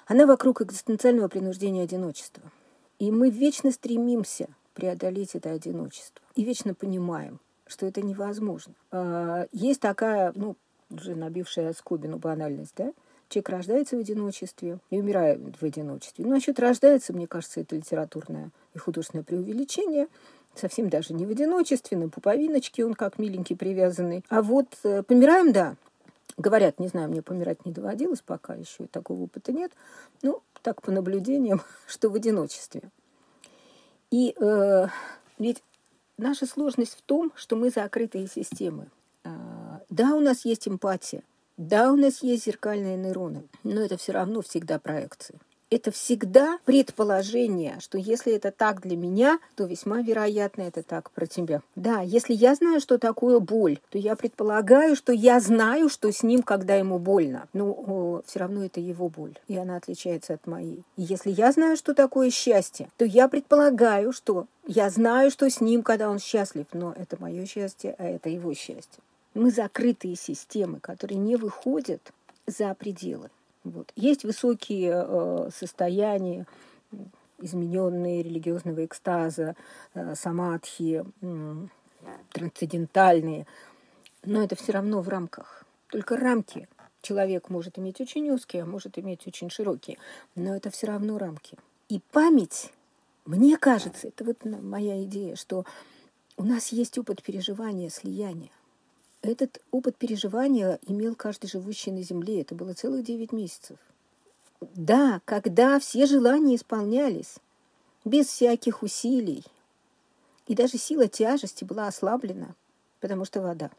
она 0.06 0.26
вокруг 0.26 0.60
экзистенциального 0.62 1.28
принуждения 1.28 1.82
одиночества. 1.82 2.42
И 2.98 3.10
мы 3.10 3.30
вечно 3.30 3.70
стремимся 3.70 4.48
преодолеть 4.74 5.34
это 5.34 5.50
одиночество. 5.50 6.22
И 6.34 6.44
вечно 6.44 6.74
понимаем, 6.74 7.40
что 7.66 7.86
это 7.86 8.02
невозможно. 8.02 8.74
А, 8.90 9.46
Есть 9.52 9.80
такая, 9.80 10.32
ну, 10.34 10.56
уже 10.90 11.14
набившая 11.14 11.72
скобину 11.72 12.18
банальность, 12.18 12.74
да? 12.76 12.92
Человек 13.28 13.48
рождается 13.48 13.96
в 13.96 14.00
одиночестве 14.00 14.78
и 14.90 14.98
умирает 14.98 15.40
в 15.60 15.64
одиночестве. 15.64 16.24
Ну, 16.24 16.30
насчет 16.30 16.58
рождается, 16.60 17.12
мне 17.12 17.26
кажется, 17.26 17.60
это 17.60 17.76
литературное 17.76 18.50
и 18.74 18.78
художественное 18.78 19.24
преувеличение. 19.24 20.08
Совсем 20.54 20.88
даже 20.88 21.14
не 21.14 21.26
в 21.26 21.30
одиночестве, 21.30 21.96
на 21.96 22.08
пуповиночке 22.08 22.84
он 22.84 22.94
как 22.94 23.18
миленький 23.18 23.56
привязанный. 23.56 24.24
А 24.28 24.40
вот 24.42 24.68
э, 24.84 25.02
помираем, 25.02 25.52
да, 25.52 25.76
Говорят, 26.36 26.80
не 26.80 26.88
знаю, 26.88 27.08
мне 27.10 27.22
помирать 27.22 27.64
не 27.64 27.72
доводилось 27.72 28.20
пока 28.20 28.54
еще, 28.54 28.86
такого 28.86 29.22
опыта 29.22 29.52
нет. 29.52 29.70
Ну, 30.22 30.42
так 30.62 30.82
по 30.82 30.90
наблюдениям, 30.90 31.62
что 31.86 32.10
в 32.10 32.14
одиночестве. 32.14 32.82
И 34.10 34.34
э, 34.40 34.86
ведь 35.38 35.62
наша 36.18 36.46
сложность 36.46 36.96
в 36.96 37.02
том, 37.02 37.32
что 37.36 37.56
мы 37.56 37.70
закрытые 37.70 38.26
системы. 38.26 38.88
А, 39.22 39.80
да, 39.90 40.14
у 40.14 40.20
нас 40.20 40.44
есть 40.44 40.66
эмпатия, 40.66 41.22
да, 41.56 41.92
у 41.92 41.96
нас 41.96 42.22
есть 42.22 42.44
зеркальные 42.44 42.96
нейроны, 42.96 43.44
но 43.62 43.80
это 43.80 43.96
все 43.96 44.12
равно 44.12 44.42
всегда 44.42 44.78
проекции 44.78 45.38
это 45.74 45.90
всегда 45.90 46.58
предположение, 46.64 47.78
что 47.80 47.98
если 47.98 48.32
это 48.32 48.52
так 48.52 48.80
для 48.80 48.96
меня, 48.96 49.38
то 49.56 49.64
весьма 49.64 50.02
вероятно 50.02 50.62
это 50.62 50.82
так 50.82 51.10
про 51.10 51.26
тебя. 51.26 51.62
Да, 51.74 52.00
если 52.00 52.32
я 52.32 52.54
знаю, 52.54 52.80
что 52.80 52.98
такое 52.98 53.40
боль, 53.40 53.80
то 53.90 53.98
я 53.98 54.14
предполагаю, 54.14 54.94
что 54.94 55.12
я 55.12 55.40
знаю, 55.40 55.88
что 55.88 56.12
с 56.12 56.22
ним, 56.22 56.42
когда 56.42 56.76
ему 56.76 56.98
больно. 56.98 57.48
Но 57.52 58.22
все 58.26 58.38
равно 58.38 58.64
это 58.64 58.80
его 58.80 59.08
боль, 59.08 59.36
и 59.48 59.56
она 59.56 59.76
отличается 59.76 60.34
от 60.34 60.46
моей. 60.46 60.84
Если 60.96 61.30
я 61.30 61.50
знаю, 61.50 61.76
что 61.76 61.94
такое 61.94 62.30
счастье, 62.30 62.88
то 62.96 63.04
я 63.04 63.28
предполагаю, 63.28 64.12
что 64.12 64.46
я 64.66 64.88
знаю, 64.90 65.30
что 65.30 65.50
с 65.50 65.60
ним, 65.60 65.82
когда 65.82 66.08
он 66.08 66.18
счастлив, 66.18 66.66
но 66.72 66.94
это 66.96 67.16
мое 67.18 67.46
счастье, 67.46 67.96
а 67.98 68.04
это 68.04 68.28
его 68.28 68.54
счастье. 68.54 69.02
Мы 69.34 69.50
закрытые 69.50 70.16
системы, 70.16 70.80
которые 70.80 71.18
не 71.18 71.36
выходят 71.36 72.12
за 72.46 72.74
пределы. 72.74 73.30
Вот. 73.64 73.92
Есть 73.96 74.24
высокие 74.24 74.92
э, 74.94 75.50
состояния, 75.54 76.46
измененные 77.38 78.22
религиозного 78.22 78.84
экстаза, 78.84 79.56
э, 79.94 80.14
самадхи, 80.14 81.04
э, 81.20 81.66
трансцендентальные, 82.30 83.46
но 84.24 84.42
это 84.42 84.56
все 84.56 84.72
равно 84.72 85.00
в 85.00 85.08
рамках. 85.08 85.64
Только 85.90 86.16
рамки 86.16 86.68
человек 87.02 87.50
может 87.50 87.78
иметь 87.78 88.00
очень 88.00 88.30
узкие, 88.30 88.62
а 88.62 88.66
может 88.66 88.98
иметь 88.98 89.26
очень 89.26 89.50
широкие, 89.50 89.98
но 90.34 90.54
это 90.54 90.70
все 90.70 90.86
равно 90.86 91.18
рамки. 91.18 91.56
И 91.88 92.00
память, 92.12 92.72
мне 93.24 93.56
кажется, 93.56 94.08
это 94.08 94.24
вот 94.24 94.44
моя 94.44 95.02
идея, 95.04 95.36
что 95.36 95.64
у 96.36 96.44
нас 96.44 96.68
есть 96.68 96.98
опыт 96.98 97.22
переживания, 97.22 97.90
слияния. 97.90 98.50
Этот 99.24 99.62
опыт 99.70 99.96
переживания 99.96 100.78
имел 100.86 101.14
каждый 101.14 101.46
живущий 101.46 101.90
на 101.90 102.02
Земле. 102.02 102.42
Это 102.42 102.54
было 102.54 102.74
целых 102.74 103.04
девять 103.04 103.32
месяцев. 103.32 103.78
Да, 104.60 105.22
когда 105.24 105.78
все 105.78 106.04
желания 106.04 106.56
исполнялись, 106.56 107.36
без 108.04 108.26
всяких 108.26 108.82
усилий, 108.82 109.42
и 110.46 110.54
даже 110.54 110.76
сила 110.76 111.08
тяжести 111.08 111.64
была 111.64 111.88
ослаблена, 111.88 112.54
потому 113.00 113.24
что 113.24 113.40
вода. 113.40 113.70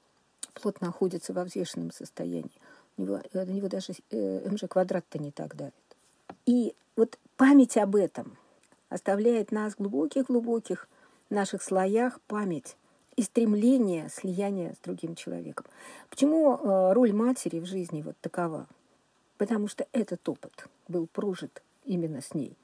Плод 0.56 0.82
находится 0.82 1.32
во 1.32 1.44
взвешенном 1.44 1.92
состоянии. 1.92 2.50
У 2.98 3.04
него, 3.04 3.22
на 3.34 3.46
него 3.46 3.68
даже 3.68 3.94
э, 4.10 4.50
МЖ 4.50 4.64
квадрат-то 4.68 5.20
не 5.20 5.30
так 5.30 5.56
давит. 5.56 5.76
И 6.48 6.74
вот 6.96 7.20
память 7.38 7.78
об 7.78 7.96
этом 7.96 8.36
оставляет 8.90 9.52
нас 9.52 9.74
в 9.74 9.78
глубоких-глубоких 9.78 10.88
наших 11.30 11.62
слоях 11.62 12.20
память 12.22 12.76
и 13.16 13.22
стремление 13.22 14.10
слияния 14.10 14.74
с 14.74 14.84
другим 14.84 15.16
человеком. 15.16 15.66
Почему 16.10 16.56
э, 16.56 16.94
роль 16.94 17.14
матери 17.14 17.60
в 17.60 17.66
жизни 17.66 18.02
вот 18.02 18.16
такова? 18.22 18.68
Потому 19.38 19.68
что 19.68 19.88
этот 19.92 20.28
опыт 20.28 20.68
был 20.88 21.08
прожит 21.08 21.62
именно 21.86 22.22
с 22.22 22.34
ней. 22.34 22.56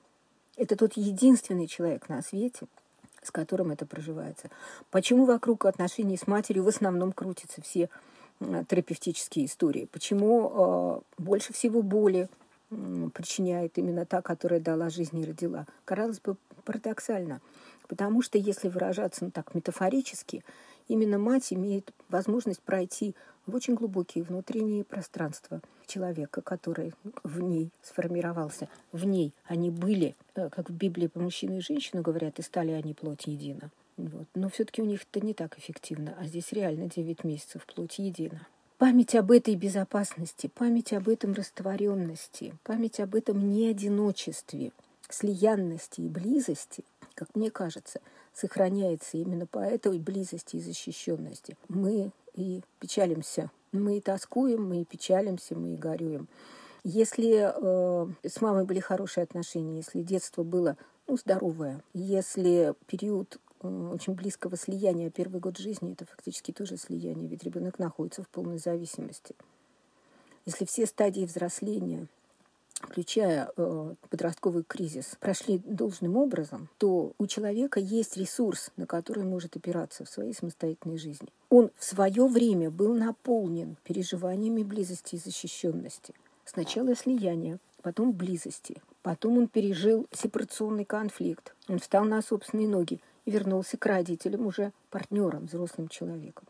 Это 0.58 0.76
тот 0.76 0.94
единственный 0.94 1.68
человек 1.68 2.10
на 2.10 2.22
свете, 2.22 2.68
с 3.22 3.32
которым 3.32 3.72
это 3.72 3.86
проживается. 3.86 4.50
Почему 4.90 5.26
вокруг 5.26 5.66
отношений 5.66 6.18
с 6.18 6.28
матерью 6.28 6.64
в 6.64 6.68
основном 6.68 7.14
крутятся 7.14 7.62
все 7.62 7.90
терапевтические 8.40 9.46
истории? 9.46 9.88
Почему 9.92 10.52
э, 11.18 11.22
больше 11.22 11.54
всего 11.54 11.82
боли 11.82 12.28
причиняет 13.14 13.78
именно 13.78 14.06
та, 14.06 14.22
которая 14.22 14.60
дала 14.60 14.90
жизнь 14.90 15.20
и 15.20 15.26
родила? 15.26 15.66
Казалось 15.86 16.20
бы, 16.20 16.36
парадоксально– 16.62 17.42
Потому 17.92 18.22
что, 18.22 18.38
если 18.38 18.70
выражаться 18.70 19.26
ну, 19.26 19.32
так 19.32 19.54
метафорически, 19.54 20.46
именно 20.88 21.18
мать 21.18 21.52
имеет 21.52 21.92
возможность 22.08 22.62
пройти 22.62 23.16
в 23.46 23.54
очень 23.54 23.76
глубокие 23.76 24.24
внутренние 24.24 24.86
пространства 24.86 25.60
человека, 25.88 26.42
который 26.42 26.94
в 27.26 27.42
ней 27.42 27.70
сформировался. 27.82 28.70
В 28.94 29.06
ней 29.06 29.34
они 29.44 29.72
были, 29.72 30.16
э, 30.36 30.48
как 30.50 30.70
в 30.70 30.74
Библии 30.74 31.08
по 31.08 31.20
мужчину 31.20 31.58
и 31.58 31.60
женщину 31.60 32.02
говорят, 32.02 32.40
и 32.40 32.44
стали 32.44 32.72
они 32.72 32.94
плоть 32.94 33.28
едина. 33.28 33.72
Вот. 33.98 34.28
Но 34.36 34.48
все-таки 34.48 34.82
у 34.82 34.86
них 34.86 35.02
это 35.12 35.26
не 35.26 35.34
так 35.34 35.60
эффективно, 35.60 36.16
а 36.18 36.24
здесь 36.24 36.54
реально 36.54 36.90
9 36.90 37.26
месяцев 37.26 37.66
плоть 37.66 38.00
едина. 38.00 38.48
Память 38.78 39.16
об 39.16 39.32
этой 39.32 39.58
безопасности, 39.58 40.48
память 40.48 40.94
об 40.94 41.10
этом 41.10 41.34
растворенности, 41.34 42.56
память 42.64 43.02
об 43.02 43.16
этом 43.16 43.52
неодиночестве, 43.52 44.72
слиянности 45.14 46.02
и 46.02 46.08
близости 46.08 46.84
как 47.16 47.36
мне 47.36 47.52
кажется, 47.52 48.02
сохраняется 48.34 49.18
именно 49.18 49.46
по 49.46 49.60
этой 49.60 50.00
близости 50.00 50.56
и 50.56 50.62
защищенности. 50.62 51.58
Мы 51.68 52.12
и 52.34 52.62
печалимся, 52.80 53.52
мы 53.72 53.98
и 53.98 54.02
тоскуем, 54.02 54.68
мы 54.68 54.82
и 54.82 54.86
печалимся, 54.86 55.56
мы 55.56 55.74
и 55.74 55.78
горюем. 55.78 56.28
Если 56.84 57.38
э, 57.38 58.08
с 58.28 58.42
мамой 58.42 58.66
были 58.66 58.80
хорошие 58.80 59.24
отношения, 59.24 59.78
если 59.78 60.02
детство 60.02 60.44
было 60.44 60.78
ну, 61.08 61.16
здоровое, 61.16 61.84
если 61.94 62.74
период 62.88 63.38
э, 63.62 63.68
очень 63.94 64.14
близкого 64.14 64.58
слияния, 64.58 65.12
первый 65.12 65.40
год 65.40 65.58
жизни, 65.58 65.94
это 65.94 66.06
фактически 66.06 66.52
тоже 66.52 66.78
слияние, 66.78 67.28
ведь 67.28 67.44
ребенок 67.44 67.78
находится 67.78 68.24
в 68.24 68.30
полной 68.30 68.58
зависимости. 68.58 69.36
Если 70.46 70.66
все 70.66 70.88
стадии 70.88 71.26
взросления 71.26 72.08
включая 72.82 73.50
э, 73.56 73.94
подростковый 74.10 74.64
кризис, 74.64 75.18
прошли 75.20 75.60
должным 75.60 76.18
образом, 76.18 76.70
то 76.78 77.14
у 77.18 77.28
человека 77.28 77.80
есть 77.80 78.18
ресурс, 78.18 78.72
на 78.78 78.86
который 78.86 79.24
может 79.24 79.56
опираться 79.56 80.06
в 80.06 80.10
своей 80.10 80.34
самостоятельной 80.34 80.98
жизни. 80.98 81.30
Он 81.50 81.72
в 81.78 81.84
свое 81.84 82.28
время 82.28 82.70
был 82.70 82.94
наполнен 82.94 83.78
переживаниями 83.84 84.64
близости 84.64 85.16
и 85.16 85.20
защищенности. 85.20 86.14
Сначала 86.46 86.96
слияние, 86.96 87.60
потом 87.82 88.12
близости, 88.12 88.82
потом 89.04 89.38
он 89.38 89.48
пережил 89.48 90.08
сепарационный 90.12 90.86
конфликт, 90.86 91.56
он 91.68 91.80
встал 91.80 92.04
на 92.06 92.22
собственные 92.22 92.68
ноги 92.68 93.02
и 93.26 93.32
вернулся 93.32 93.78
к 93.78 93.86
родителям 93.86 94.46
уже 94.46 94.74
партнером, 94.90 95.46
взрослым 95.46 95.88
человеком. 95.88 96.46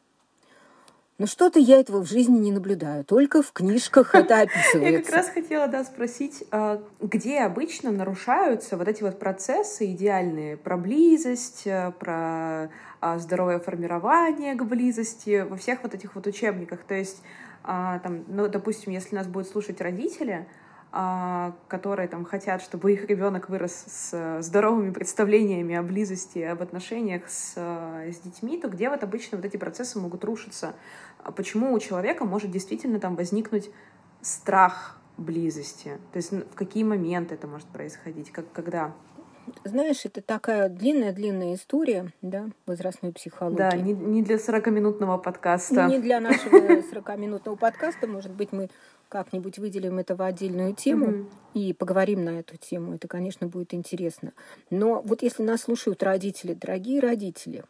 Но 1.22 1.28
что-то 1.28 1.60
я 1.60 1.80
этого 1.80 2.04
в 2.04 2.08
жизни 2.08 2.40
не 2.40 2.52
наблюдаю, 2.52 3.06
только 3.06 3.44
в 3.44 3.52
книжках 3.52 4.16
это 4.16 4.42
описывается. 4.42 4.80
Я 4.80 5.02
как 5.04 5.12
раз 5.12 5.30
хотела, 5.30 5.68
да, 5.68 5.84
спросить, 5.84 6.44
а, 6.50 6.82
где 7.00 7.42
обычно 7.42 7.92
нарушаются 7.92 8.76
вот 8.76 8.88
эти 8.88 9.04
вот 9.04 9.20
процессы 9.20 9.92
идеальные 9.92 10.58
про 10.58 10.78
близость, 10.78 11.68
э, 11.68 11.92
про 12.00 12.72
а, 13.02 13.20
здоровое 13.20 13.60
формирование 13.60 14.56
к 14.56 14.64
близости, 14.64 15.46
во 15.48 15.58
всех 15.58 15.84
вот 15.84 15.94
этих 15.94 16.16
вот 16.16 16.26
учебниках. 16.26 16.80
То 16.88 16.96
есть, 16.96 17.22
а, 17.64 18.00
там, 18.00 18.24
ну, 18.28 18.48
допустим, 18.48 18.92
если 18.92 19.14
нас 19.14 19.28
будут 19.28 19.48
слушать 19.48 19.80
родители, 19.80 20.48
которые 20.92 22.10
там 22.10 22.26
хотят, 22.26 22.62
чтобы 22.62 22.92
их 22.92 23.06
ребенок 23.06 23.48
вырос 23.48 23.86
с 23.88 24.42
здоровыми 24.42 24.92
представлениями 24.92 25.76
о 25.76 25.84
близости, 25.84 26.40
об 26.40 26.62
отношениях 26.62 27.30
с, 27.30 27.56
с 27.56 28.20
детьми, 28.20 28.60
то 28.60 28.68
где 28.68 28.90
вот 28.90 29.02
обычно 29.02 29.38
вот 29.38 29.46
эти 29.46 29.56
процессы 29.56 30.00
могут 30.00 30.26
рушиться? 30.26 30.74
А 31.24 31.32
почему 31.32 31.72
у 31.72 31.80
человека 31.80 32.26
может 32.26 32.52
действительно 32.52 33.00
там 33.00 33.16
возникнуть 33.16 33.70
страх 34.22 35.00
близости? 35.16 35.98
То 36.12 36.18
есть 36.18 36.34
в 36.34 36.56
какие 36.56 36.84
моменты 36.84 37.36
это 37.36 37.48
может 37.48 37.68
происходить? 37.68 38.32
Как, 38.32 38.52
когда? 38.52 38.94
Знаешь, 39.64 40.06
это 40.06 40.22
такая 40.22 40.70
длинная-длинная 40.70 41.56
история, 41.56 42.12
да, 42.22 42.50
возрастной 42.66 43.12
психологии. 43.12 43.58
Да, 43.58 43.72
не, 43.72 43.94
не 43.94 44.24
для 44.24 44.36
40-минутного 44.36 45.18
подкаста. 45.18 45.88
Не 45.88 46.00
для 46.00 46.20
нашего 46.20 46.58
40-минутного 46.58 47.56
подкаста. 47.56 48.08
Может 48.08 48.32
быть, 48.32 48.52
мы 48.52 48.70
как-нибудь 49.12 49.60
выделим 49.60 50.00
это 50.00 50.16
в 50.16 50.22
отдельную 50.22 50.74
тему 50.74 51.08
mm-hmm. 51.08 51.28
и 51.54 51.74
поговорим 51.74 52.24
на 52.24 52.40
эту 52.40 52.56
тему. 52.56 52.96
Это, 52.96 53.10
конечно, 53.10 53.46
будет 53.46 53.74
интересно. 53.74 54.32
Но 54.70 55.02
вот 55.02 55.22
если 55.22 55.44
нас 55.44 55.64
слушают 55.64 56.02
родители, 56.02 56.54
дорогие 56.54 57.02
родители, 57.02 57.66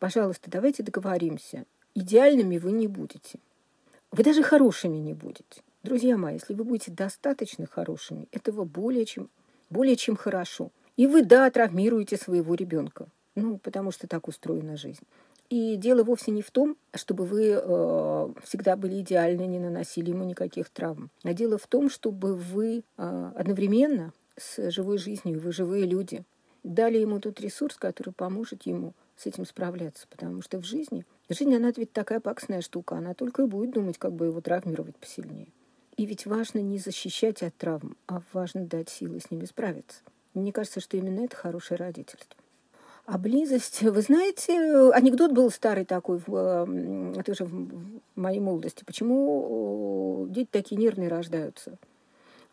пожалуйста, 0.00 0.50
давайте 0.50 0.82
договоримся. 0.82 1.64
Идеальными 1.94 2.58
вы 2.58 2.72
не 2.72 2.88
будете. 2.88 3.38
Вы 4.10 4.24
даже 4.24 4.42
хорошими 4.42 4.96
не 4.96 5.14
будете. 5.14 5.62
Друзья 5.84 6.16
мои, 6.16 6.34
если 6.34 6.54
вы 6.54 6.64
будете 6.64 6.90
достаточно 6.90 7.66
хорошими, 7.66 8.26
этого 8.32 8.64
более 8.64 9.06
чем, 9.06 9.30
более 9.70 9.94
чем 9.94 10.16
хорошо. 10.16 10.72
И 10.96 11.06
вы, 11.06 11.22
да, 11.22 11.48
травмируете 11.52 12.16
своего 12.16 12.54
ребенка. 12.54 13.06
Ну, 13.36 13.58
потому 13.58 13.92
что 13.92 14.08
так 14.08 14.26
устроена 14.26 14.76
жизнь. 14.76 15.04
И 15.50 15.76
дело 15.76 16.04
вовсе 16.04 16.30
не 16.30 16.42
в 16.42 16.50
том, 16.50 16.76
чтобы 16.94 17.26
вы 17.26 17.50
э, 17.52 18.28
всегда 18.44 18.76
были 18.76 19.00
идеальны, 19.00 19.42
не 19.46 19.58
наносили 19.58 20.10
ему 20.10 20.24
никаких 20.24 20.70
травм. 20.70 21.10
А 21.22 21.34
дело 21.34 21.58
в 21.58 21.66
том, 21.66 21.90
чтобы 21.90 22.34
вы 22.34 22.84
э, 22.96 23.32
одновременно 23.34 24.12
с 24.38 24.70
живой 24.70 24.96
жизнью, 24.96 25.40
вы 25.40 25.52
живые 25.52 25.84
люди, 25.84 26.24
дали 26.62 26.98
ему 26.98 27.20
тот 27.20 27.40
ресурс, 27.40 27.76
который 27.76 28.12
поможет 28.12 28.62
ему 28.62 28.94
с 29.16 29.26
этим 29.26 29.44
справляться. 29.44 30.06
Потому 30.08 30.40
что 30.40 30.58
в 30.58 30.64
жизни 30.64 31.04
Жизнь, 31.32 31.54
она 31.54 31.70
ведь 31.76 31.92
такая 31.92 32.18
паксная 32.18 32.60
штука, 32.60 32.96
она 32.96 33.14
только 33.14 33.42
и 33.42 33.46
будет 33.46 33.70
думать, 33.70 33.98
как 33.98 34.12
бы 34.12 34.26
его 34.26 34.40
травмировать 34.40 34.96
посильнее. 34.96 35.46
И 35.96 36.04
ведь 36.04 36.26
важно 36.26 36.58
не 36.58 36.76
защищать 36.78 37.44
от 37.44 37.54
травм, 37.54 37.96
а 38.08 38.20
важно 38.32 38.66
дать 38.66 38.88
силы 38.88 39.20
с 39.20 39.30
ними 39.30 39.44
справиться. 39.44 40.02
Мне 40.34 40.52
кажется, 40.52 40.80
что 40.80 40.96
именно 40.96 41.20
это 41.20 41.36
хорошее 41.36 41.78
родительство. 41.78 42.39
А 43.06 43.18
близость, 43.18 43.82
вы 43.82 44.00
знаете, 44.02 44.90
анекдот 44.92 45.32
был 45.32 45.50
старый 45.50 45.84
такой, 45.84 46.18
это 46.18 47.32
уже 47.32 47.44
в 47.44 48.00
моей 48.14 48.40
молодости. 48.40 48.84
Почему 48.84 50.26
дети 50.30 50.48
такие 50.50 50.76
нервные 50.80 51.08
рождаются? 51.08 51.78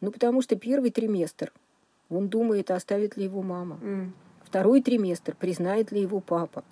Ну, 0.02 0.12
потому 0.12 0.42
что 0.42 0.56
первый 0.56 0.92
триместр, 0.92 1.52
он 2.10 2.28
думает, 2.30 2.72
оставит 2.72 3.18
ли 3.18 3.26
его 3.26 3.42
мама. 3.42 3.80
Mm. 3.82 4.10
Второй 4.46 4.82
триместр, 4.82 5.36
признает 5.36 5.92
ли 5.92 6.02
его 6.02 6.22
папа. 6.22 6.64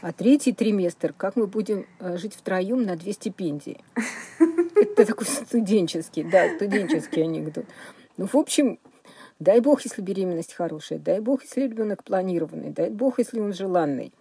А 0.00 0.12
третий 0.12 0.52
триместр, 0.52 1.12
как 1.16 1.36
мы 1.36 1.46
будем 1.46 1.86
э, 2.00 2.16
жить 2.16 2.34
втроем 2.34 2.82
на 2.82 2.96
две 2.96 3.12
стипендии. 3.12 3.78
Это 4.74 5.06
такой 5.06 5.26
студенческий, 5.26 6.24
да, 6.24 6.56
студенческий 6.56 7.22
анекдот. 7.22 7.66
Ну, 8.16 8.26
в 8.26 8.34
общем, 8.34 8.80
Дай 9.40 9.60
бог, 9.60 9.80
если 9.82 10.02
беременность 10.02 10.52
хорошая, 10.52 10.98
дай 10.98 11.18
бог, 11.20 11.42
если 11.42 11.62
ребенок 11.62 12.04
планированный, 12.04 12.70
дай 12.70 12.90
бог, 12.90 13.18
если 13.18 13.40
он 13.40 13.54
желанный. 13.54 14.12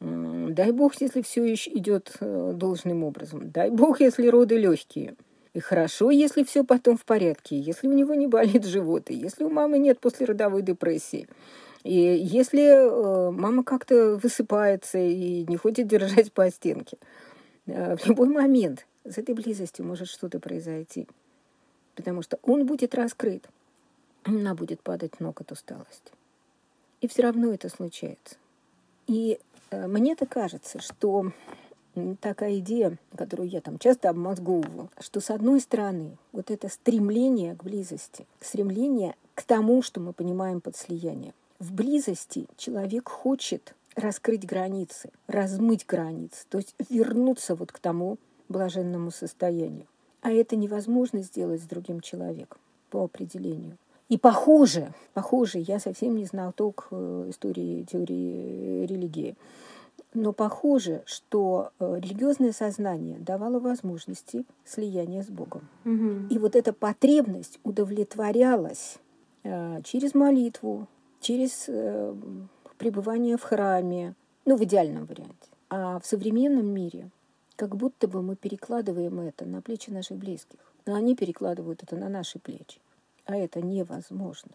Дай 0.00 0.72
бог, 0.72 0.94
если 1.00 1.20
все 1.20 1.44
еще 1.44 1.70
идет 1.70 2.16
э, 2.20 2.52
должным 2.56 3.04
образом. 3.04 3.50
Дай 3.50 3.70
бог, 3.70 4.00
если 4.00 4.26
роды 4.26 4.56
легкие. 4.56 5.14
И 5.52 5.60
хорошо, 5.60 6.10
если 6.10 6.42
все 6.42 6.64
потом 6.64 6.96
в 6.96 7.04
порядке, 7.04 7.60
если 7.60 7.86
у 7.86 7.92
него 7.92 8.14
не 8.14 8.26
болит 8.26 8.64
живот, 8.64 9.10
и 9.10 9.14
если 9.14 9.44
у 9.44 9.50
мамы 9.50 9.78
нет 9.78 10.00
послеродовой 10.00 10.62
депрессии. 10.62 11.28
И 11.84 11.94
если 11.94 12.62
э, 12.62 13.30
мама 13.30 13.62
как-то 13.62 14.16
высыпается 14.16 14.98
и 14.98 15.44
не 15.46 15.56
хочет 15.56 15.86
держать 15.86 16.32
по 16.32 16.50
стенке, 16.50 16.96
э, 17.66 17.96
в 17.96 18.06
любой 18.06 18.28
момент 18.28 18.86
с 19.04 19.18
этой 19.18 19.34
близостью 19.34 19.84
может 19.84 20.08
что-то 20.08 20.40
произойти. 20.40 21.06
Потому 21.94 22.22
что 22.22 22.38
он 22.42 22.64
будет 22.64 22.94
раскрыт 22.94 23.46
она 24.24 24.54
будет 24.54 24.80
падать 24.80 25.20
ног 25.20 25.40
от 25.40 25.52
усталости. 25.52 26.12
И 27.00 27.08
все 27.08 27.22
равно 27.22 27.52
это 27.52 27.68
случается. 27.68 28.36
И 29.06 29.38
э, 29.70 29.86
мне-то 29.86 30.26
кажется, 30.26 30.80
что 30.80 31.32
такая 32.20 32.58
идея, 32.58 32.96
которую 33.16 33.48
я 33.48 33.60
там 33.60 33.78
часто 33.78 34.08
обмозговываю, 34.08 34.90
что 35.00 35.20
с 35.20 35.30
одной 35.30 35.60
стороны 35.60 36.16
вот 36.32 36.50
это 36.50 36.68
стремление 36.68 37.54
к 37.54 37.64
близости, 37.64 38.26
стремление 38.40 39.14
к 39.34 39.42
тому, 39.42 39.82
что 39.82 40.00
мы 40.00 40.12
понимаем 40.12 40.60
под 40.60 40.76
слиянием. 40.76 41.34
В 41.58 41.72
близости 41.72 42.46
человек 42.56 43.08
хочет 43.08 43.74
раскрыть 43.94 44.46
границы, 44.46 45.10
размыть 45.26 45.86
границы, 45.86 46.44
то 46.48 46.58
есть 46.58 46.74
вернуться 46.88 47.54
вот 47.54 47.72
к 47.72 47.78
тому 47.78 48.16
блаженному 48.48 49.10
состоянию. 49.10 49.86
А 50.22 50.30
это 50.30 50.56
невозможно 50.56 51.22
сделать 51.22 51.60
с 51.60 51.66
другим 51.66 52.00
человеком 52.00 52.58
по 52.90 53.04
определению. 53.04 53.76
И 54.12 54.18
похоже, 54.18 54.92
похоже, 55.14 55.58
я 55.60 55.80
совсем 55.80 56.16
не 56.16 56.26
знаток 56.26 56.88
э, 56.90 57.28
истории 57.30 57.82
теории 57.84 58.84
религии, 58.84 59.36
но 60.12 60.34
похоже, 60.34 61.02
что 61.06 61.70
э, 61.78 61.98
религиозное 61.98 62.52
сознание 62.52 63.18
давало 63.18 63.58
возможности 63.58 64.44
слияния 64.66 65.22
с 65.22 65.28
Богом. 65.28 65.66
Угу. 65.86 66.28
И 66.28 66.36
вот 66.36 66.56
эта 66.56 66.74
потребность 66.74 67.58
удовлетворялась 67.64 68.98
э, 69.44 69.80
через 69.82 70.14
молитву, 70.14 70.88
через 71.20 71.70
пребывание 72.76 73.38
в 73.38 73.42
храме, 73.42 74.14
ну, 74.44 74.56
в 74.56 74.64
идеальном 74.64 75.06
варианте. 75.06 75.48
А 75.70 75.98
в 75.98 76.04
современном 76.04 76.66
мире 76.66 77.08
как 77.56 77.76
будто 77.76 78.08
бы 78.08 78.20
мы 78.20 78.36
перекладываем 78.36 79.20
это 79.20 79.46
на 79.46 79.62
плечи 79.62 79.88
наших 79.88 80.18
близких. 80.18 80.58
Но 80.84 80.96
они 80.96 81.16
перекладывают 81.16 81.82
это 81.82 81.96
на 81.96 82.10
наши 82.10 82.38
плечи. 82.38 82.78
А 83.24 83.36
это 83.36 83.60
невозможно. 83.60 84.52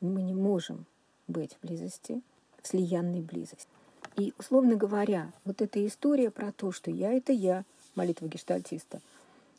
Мы 0.00 0.22
не 0.22 0.34
можем 0.34 0.86
быть 1.28 1.54
в 1.54 1.66
близости, 1.66 2.20
в 2.60 2.68
слиянной 2.68 3.20
близости. 3.20 3.68
И, 4.16 4.34
условно 4.38 4.76
говоря, 4.76 5.32
вот 5.44 5.62
эта 5.62 5.84
история 5.86 6.30
про 6.30 6.52
то, 6.52 6.72
что 6.72 6.90
я— 6.90 7.12
это 7.14 7.32
я, 7.32 7.64
молитва 7.94 8.26
гештальтиста, 8.26 9.00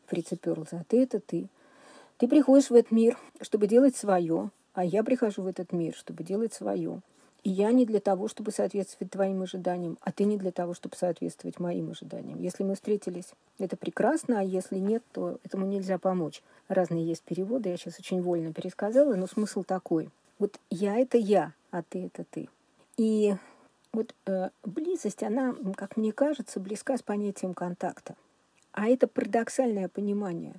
Фрица 0.08 0.36
Перлза, 0.36 0.82
а 0.82 0.84
ты— 0.84 1.02
это 1.04 1.20
ты. 1.20 1.48
Ты 2.18 2.28
приходишь 2.28 2.70
в 2.70 2.76
этот 2.76 2.92
мир, 2.92 3.18
чтобы 3.42 3.68
делать 3.68 3.96
свое, 3.96 4.52
а 4.74 4.86
я 4.86 5.04
прихожу 5.04 5.42
в 5.42 5.48
этот 5.48 5.72
мир, 5.72 5.96
чтобы 5.96 6.24
делать 6.24 6.54
свое. 6.54 7.02
Я 7.44 7.72
не 7.74 7.86
для 7.86 8.00
того, 8.00 8.30
чтобы 8.30 8.52
соответствовать 8.52 9.12
твоим 9.12 9.42
ожиданиям, 9.42 9.98
а 10.02 10.14
ты 10.14 10.24
не 10.24 10.38
для 10.38 10.52
того, 10.52 10.74
чтобы 10.74 10.96
соответствовать 10.96 11.60
моим 11.60 11.92
ожиданиям. 11.92 12.42
Если 12.42 12.64
мы 12.64 12.76
встретились, 12.76 13.34
это 13.60 13.76
прекрасно, 13.76 14.40
а 14.40 14.44
если 14.44 14.78
нет, 14.78 15.04
то 15.12 15.40
этому 15.44 15.66
нельзя 15.66 15.98
помочь. 15.98 16.42
Разные 16.70 17.06
есть 17.06 17.24
переводы, 17.24 17.70
я 17.70 17.78
сейчас 17.78 18.00
очень 18.00 18.22
вольно 18.22 18.54
пересказала, 18.54 19.16
но 19.16 19.28
смысл 19.28 19.64
такой. 19.64 20.10
Вот 20.40 20.58
я— 20.70 20.98
это 21.00 21.18
я, 21.18 21.54
а 21.72 21.84
ты— 21.84 22.06
это 22.14 22.24
ты. 22.24 22.48
И 22.96 23.36
вот 23.92 24.16
э, 24.26 24.50
близость, 24.64 25.22
она, 25.22 25.56
как 25.76 25.98
мне 25.98 26.14
кажется, 26.14 26.62
близка 26.62 26.98
с 26.98 27.04
понятием 27.04 27.54
контакта. 27.54 28.16
А 28.72 28.88
это 28.88 29.08
парадоксальное 29.08 29.90
понимание, 29.90 30.56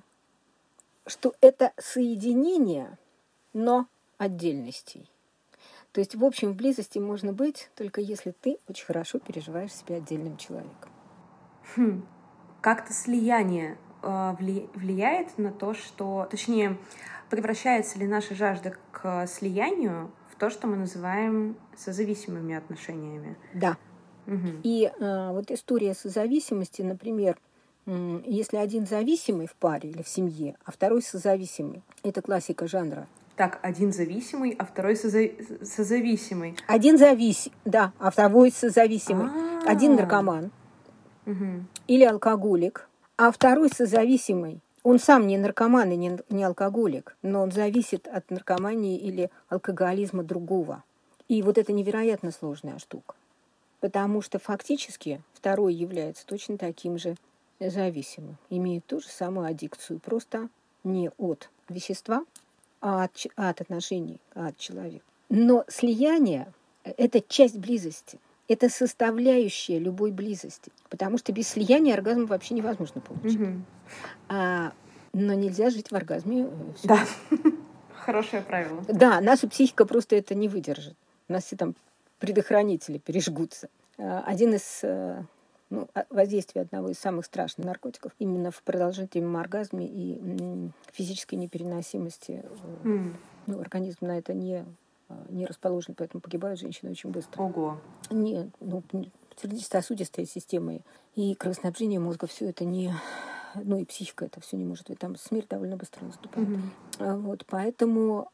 что 1.07 1.33
это 1.41 1.73
соединение, 1.77 2.97
но 3.53 3.87
отдельностей. 4.17 5.09
То 5.95 6.01
есть, 6.01 6.13
в 6.13 6.25
общем, 6.25 6.51
в 6.51 6.55
близости 6.57 6.99
можно 6.99 7.31
быть, 7.31 7.69
только 7.73 8.01
если 8.01 8.31
ты 8.31 8.57
очень 8.67 8.85
хорошо 8.85 9.17
переживаешь 9.17 9.71
себя 9.71 9.95
отдельным 9.95 10.35
человеком. 10.35 10.91
Хм. 11.77 12.05
Как-то 12.59 12.91
слияние 12.91 13.77
э, 14.03 14.35
влияет 14.73 15.37
на 15.37 15.53
то, 15.53 15.73
что, 15.73 16.27
точнее, 16.29 16.77
превращается 17.29 17.97
ли 17.97 18.07
наша 18.07 18.35
жажда 18.35 18.75
к 18.91 19.25
слиянию 19.25 20.11
в 20.29 20.37
то, 20.37 20.49
что 20.49 20.67
мы 20.67 20.75
называем 20.75 21.55
созависимыми 21.77 22.55
отношениями? 22.55 23.37
Да. 23.53 23.77
Угу. 24.27 24.49
И 24.63 24.91
э, 24.93 25.31
вот 25.31 25.49
история 25.49 25.93
созависимости, 25.93 26.81
например, 26.81 27.37
если 27.85 28.57
один 28.57 28.85
зависимый 28.85 29.47
в 29.47 29.55
паре 29.55 29.91
или 29.91 30.01
в 30.01 30.09
семье, 30.09 30.57
а 30.65 30.73
второй 30.73 31.01
созависимый, 31.01 31.83
это 32.03 32.21
классика 32.21 32.67
жанра 32.67 33.07
так, 33.35 33.59
один 33.61 33.91
зависимый, 33.91 34.55
а 34.57 34.65
второй 34.65 34.95
соза... 34.95 35.29
созависимый. 35.61 36.55
Один 36.67 36.97
зависим, 36.97 37.51
да, 37.65 37.91
а 37.99 38.09
второй 38.09 38.51
созависимый. 38.51 39.27
А-а-а. 39.27 39.71
Один 39.71 39.95
наркоман 39.95 40.51
угу. 41.25 41.65
или 41.87 42.03
алкоголик, 42.03 42.87
а 43.17 43.31
второй 43.31 43.69
созависимый. 43.69 44.59
Он 44.83 44.99
сам 44.99 45.25
не 45.25 45.37
наркоман 45.37 45.91
и 45.91 45.95
не, 45.95 46.17
не 46.29 46.43
алкоголик, 46.43 47.17
но 47.23 47.41
он 47.41 47.51
зависит 47.51 48.07
от 48.07 48.29
наркомании 48.29 48.97
или 48.97 49.31
алкоголизма 49.49 50.23
другого. 50.23 50.83
И 51.27 51.41
вот 51.41 51.57
это 51.57 51.73
невероятно 51.73 52.31
сложная 52.31 52.77
штука. 52.77 53.15
Потому 53.79 54.21
что 54.21 54.37
фактически 54.37 55.21
второй 55.33 55.73
является 55.73 56.25
точно 56.25 56.57
таким 56.57 56.99
же 56.99 57.15
зависимым. 57.59 58.37
Имеет 58.49 58.85
ту 58.85 58.99
же 58.99 59.07
самую 59.07 59.47
аддикцию, 59.47 59.99
просто 59.99 60.49
не 60.83 61.09
от 61.17 61.49
вещества, 61.67 62.23
от, 62.85 63.25
от 63.35 63.61
отношений, 63.61 64.19
от 64.35 64.57
человека. 64.57 65.05
Но 65.29 65.65
слияние– 65.67 66.53
это 66.83 67.19
часть 67.19 67.57
близости. 67.57 68.19
Это 68.47 68.69
составляющая 68.69 69.79
любой 69.79 70.11
близости. 70.11 70.71
Потому 70.89 71.17
что 71.17 71.31
без 71.31 71.47
слияния 71.47 71.95
оргазм 71.95 72.25
вообще 72.25 72.53
невозможно 72.53 73.01
получить. 73.01 73.41
Угу. 73.41 73.49
А, 74.29 74.71
но 75.13 75.33
нельзя 75.33 75.71
жить 75.71 75.89
в 75.89 75.95
оргазме. 75.95 76.43
Э, 76.43 76.47
всё. 76.77 76.87
Да. 76.87 77.05
Хорошее 77.93 78.43
правило. 78.43 78.83
Да, 78.87 79.19
наша 79.19 79.47
психика 79.49 79.85
просто 79.85 80.15
это 80.15 80.35
не 80.35 80.47
выдержит. 80.47 80.95
У 81.27 81.33
нас 81.33 81.45
все 81.45 81.55
там 81.55 81.73
предохранители 82.19 82.99
пережгутся. 82.99 83.67
А, 83.97 84.23
один 84.27 84.53
из 84.53 84.81
э, 84.83 85.23
ну, 85.69 85.87
воздействие 86.09 86.63
одного 86.63 86.89
из 86.89 86.99
самых 86.99 87.25
страшных 87.25 87.65
наркотиков 87.65 88.11
именно 88.19 88.51
в 88.51 88.61
продолжительном 88.63 89.37
оргазме 89.37 89.87
и 89.87 90.71
физической 90.91 91.35
непереносимости. 91.35 92.43
Mm. 92.83 93.13
Ну, 93.47 93.59
организм 93.59 94.05
на 94.05 94.17
это 94.17 94.33
не, 94.33 94.65
а, 95.09 95.25
не 95.29 95.45
расположен, 95.45 95.95
поэтому 95.95 96.21
погибают 96.21 96.59
женщины 96.59 96.91
очень 96.91 97.09
быстро. 97.09 97.41
Ого. 97.41 97.79
Не, 98.09 98.51
ну, 98.59 98.83
сердечно-сосудистая 99.41 100.25
система 100.25 100.79
и 101.15 101.33
кровоснабжение 101.35 101.99
мозга, 101.99 102.27
все 102.27 102.49
это 102.49 102.63
не 102.63 102.93
ну 103.63 103.77
и 103.77 103.85
психика 103.85 104.25
это 104.25 104.41
все 104.41 104.57
не 104.57 104.65
может, 104.65 104.89
ведь 104.89 104.99
там 104.99 105.15
смерть 105.15 105.47
довольно 105.47 105.77
быстро 105.77 106.03
наступает. 106.03 106.49
Mm-hmm. 106.99 107.17
Вот, 107.21 107.45
поэтому 107.47 108.29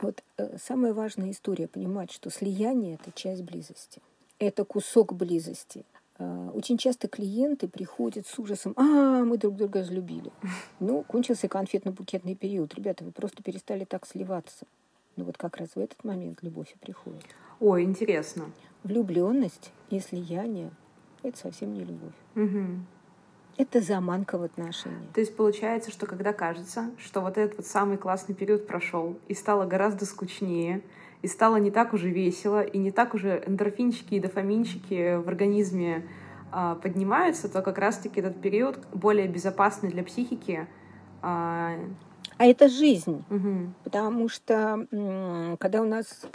вот 0.00 0.22
э, 0.36 0.58
самая 0.58 0.94
важная 0.94 1.32
история 1.32 1.66
понимать, 1.66 2.12
что 2.12 2.30
слияние 2.30 2.94
это 2.94 3.10
часть 3.12 3.42
близости, 3.42 4.00
это 4.38 4.64
кусок 4.64 5.12
близости, 5.14 5.84
а, 5.92 6.03
очень 6.18 6.78
часто 6.78 7.08
клиенты 7.08 7.66
приходят 7.68 8.26
с 8.26 8.38
ужасом, 8.38 8.74
а, 8.76 9.24
мы 9.24 9.36
друг 9.36 9.56
друга 9.56 9.80
разлюбили. 9.80 10.30
Ну, 10.80 11.02
кончился 11.02 11.48
конфетно-букетный 11.48 12.36
период. 12.36 12.74
Ребята, 12.74 13.04
вы 13.04 13.10
просто 13.10 13.42
перестали 13.42 13.84
так 13.84 14.06
сливаться. 14.06 14.66
Ну 15.16 15.24
вот 15.24 15.38
как 15.38 15.56
раз 15.56 15.70
в 15.74 15.78
этот 15.78 16.02
момент 16.04 16.42
любовь 16.42 16.72
и 16.74 16.78
приходит. 16.78 17.24
Ой, 17.60 17.84
интересно. 17.84 18.50
Влюбленность 18.82 19.72
и 19.90 20.00
слияние 20.00 20.70
это 21.24 21.38
совсем 21.38 21.72
не 21.72 21.84
любовь. 21.84 22.12
Угу. 22.36 22.66
Это 23.56 23.80
заманка 23.80 24.36
в 24.36 24.42
отношениях. 24.42 25.12
То 25.14 25.20
есть 25.20 25.36
получается, 25.36 25.90
что 25.90 26.06
когда 26.06 26.32
кажется, 26.32 26.90
что 26.98 27.20
вот 27.20 27.38
этот 27.38 27.56
вот 27.56 27.66
самый 27.66 27.96
классный 27.96 28.34
период 28.34 28.66
прошел, 28.66 29.16
и 29.28 29.34
стало 29.34 29.64
гораздо 29.64 30.04
скучнее, 30.06 30.82
и 31.24 31.26
стало 31.26 31.56
не 31.56 31.70
так 31.70 31.94
уже 31.94 32.10
весело, 32.10 32.62
и 32.62 32.76
не 32.76 32.90
так 32.90 33.14
уже 33.14 33.42
эндорфинчики 33.46 34.16
и 34.16 34.20
дофаминчики 34.20 35.16
в 35.16 35.26
организме 35.26 36.06
а, 36.52 36.74
поднимаются, 36.74 37.48
то 37.48 37.62
как 37.62 37.78
раз-таки 37.78 38.20
этот 38.20 38.42
период 38.42 38.78
более 38.92 39.26
безопасный 39.26 39.90
для 39.90 40.04
психики. 40.04 40.66
А, 41.22 41.76
а 42.36 42.44
это 42.44 42.68
жизнь. 42.68 43.24
Угу. 43.30 43.72
Потому 43.84 44.28
что 44.28 44.86
когда 45.58 45.80
у 45.80 45.86
нас 45.86 46.26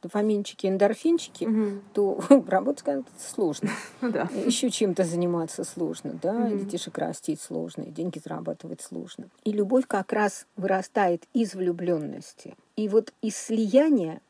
дофаминчики, 0.00 0.66
эндорфинчики, 0.66 1.44
угу. 1.44 1.80
то 1.92 2.20
работать 2.46 3.04
сложно. 3.18 3.68
Ну 4.00 4.10
да. 4.10 4.30
Еще 4.46 4.70
чем-то 4.70 5.04
заниматься 5.04 5.62
сложно, 5.64 6.18
да, 6.22 6.32
угу. 6.32 6.56
детишек 6.56 6.96
растить 6.96 7.42
сложно, 7.42 7.82
и 7.82 7.90
деньги 7.90 8.18
зарабатывать 8.18 8.80
сложно. 8.80 9.28
И 9.44 9.52
любовь 9.52 9.86
как 9.86 10.14
раз 10.14 10.46
вырастает 10.56 11.24
из 11.34 11.54
влюбленности. 11.54 12.54
И 12.76 12.88
вот 12.88 13.12
из 13.20 13.36
слияния 13.36 14.22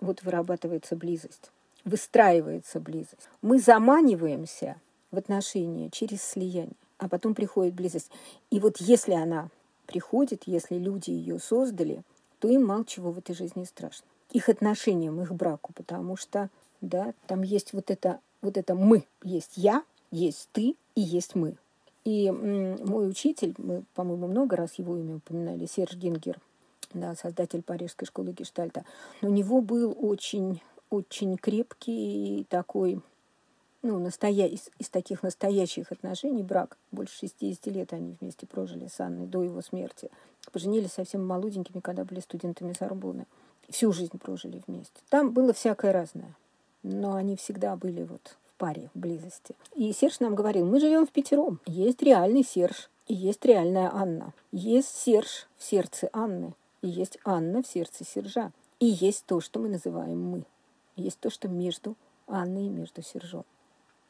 вот 0.00 0.22
вырабатывается 0.22 0.96
близость, 0.96 1.50
выстраивается 1.84 2.80
близость. 2.80 3.28
Мы 3.42 3.58
заманиваемся 3.58 4.76
в 5.10 5.18
отношения 5.18 5.90
через 5.90 6.22
слияние, 6.22 6.74
а 6.98 7.08
потом 7.08 7.34
приходит 7.34 7.74
близость. 7.74 8.10
И 8.50 8.60
вот 8.60 8.78
если 8.78 9.12
она 9.12 9.48
приходит, 9.86 10.42
если 10.46 10.76
люди 10.76 11.10
ее 11.10 11.38
создали, 11.38 12.02
то 12.38 12.48
им 12.48 12.66
мало 12.66 12.84
чего 12.84 13.10
в 13.10 13.18
этой 13.18 13.34
жизни 13.34 13.64
страшно 13.64 14.06
их 14.32 14.48
отношениям, 14.48 15.20
их 15.20 15.32
браку, 15.32 15.72
потому 15.72 16.16
что, 16.16 16.50
да, 16.80 17.14
там 17.26 17.42
есть 17.42 17.72
вот 17.72 17.90
это, 17.90 18.20
вот 18.42 18.56
это 18.56 18.74
мы, 18.74 19.04
есть 19.22 19.52
я, 19.56 19.82
есть 20.10 20.48
ты 20.52 20.76
и 20.94 21.00
есть 21.00 21.34
мы. 21.34 21.56
И 22.04 22.30
мой 22.30 23.08
учитель, 23.08 23.54
мы, 23.58 23.82
по-моему, 23.94 24.28
много 24.28 24.56
раз 24.56 24.74
его 24.74 24.96
имя 24.96 25.16
упоминали, 25.16 25.66
Серж 25.66 25.94
Гингер, 25.96 26.38
да, 27.00 27.14
создатель 27.14 27.62
Парижской 27.62 28.06
школы 28.06 28.32
гештальта, 28.32 28.84
у 29.22 29.28
него 29.28 29.60
был 29.60 29.96
очень, 30.00 30.62
очень 30.90 31.36
крепкий 31.36 32.46
такой, 32.48 33.00
ну, 33.82 33.98
настоя... 33.98 34.46
из, 34.46 34.70
из 34.78 34.88
таких 34.88 35.22
настоящих 35.22 35.92
отношений 35.92 36.42
брак. 36.42 36.76
Больше 36.92 37.18
60 37.18 37.66
лет 37.66 37.92
они 37.92 38.16
вместе 38.20 38.46
прожили 38.46 38.88
с 38.88 38.98
Анной 39.00 39.26
до 39.26 39.42
его 39.42 39.62
смерти. 39.62 40.10
Поженились 40.52 40.92
совсем 40.92 41.26
молоденькими, 41.26 41.80
когда 41.80 42.04
были 42.04 42.20
студентами 42.20 42.72
Сорбонны 42.72 43.26
всю 43.68 43.92
жизнь 43.92 44.18
прожили 44.18 44.62
вместе. 44.66 45.00
Там 45.08 45.32
было 45.32 45.52
всякое 45.52 45.92
разное, 45.92 46.34
но 46.82 47.14
они 47.14 47.36
всегда 47.36 47.76
были 47.76 48.02
вот 48.02 48.36
в 48.48 48.58
паре, 48.58 48.90
в 48.94 48.98
близости. 48.98 49.54
И 49.74 49.92
Серж 49.92 50.20
нам 50.20 50.34
говорил, 50.34 50.66
мы 50.66 50.80
живем 50.80 51.06
в 51.06 51.10
пятером. 51.10 51.60
Есть 51.66 52.02
реальный 52.02 52.44
Серж, 52.44 52.90
и 53.06 53.14
есть 53.14 53.44
реальная 53.44 53.90
Анна. 53.92 54.32
Есть 54.52 54.96
Серж 54.96 55.46
в 55.56 55.64
сердце 55.64 56.08
Анны, 56.12 56.54
и 56.82 56.88
есть 56.88 57.18
Анна 57.24 57.62
в 57.62 57.66
сердце 57.66 58.04
Сержа. 58.04 58.52
И 58.78 58.86
есть 58.86 59.24
то, 59.26 59.40
что 59.40 59.58
мы 59.58 59.68
называем 59.68 60.22
мы. 60.22 60.44
Есть 60.96 61.18
то, 61.20 61.30
что 61.30 61.48
между 61.48 61.96
Анной 62.26 62.66
и 62.66 62.70
между 62.70 63.02
Сержом. 63.02 63.44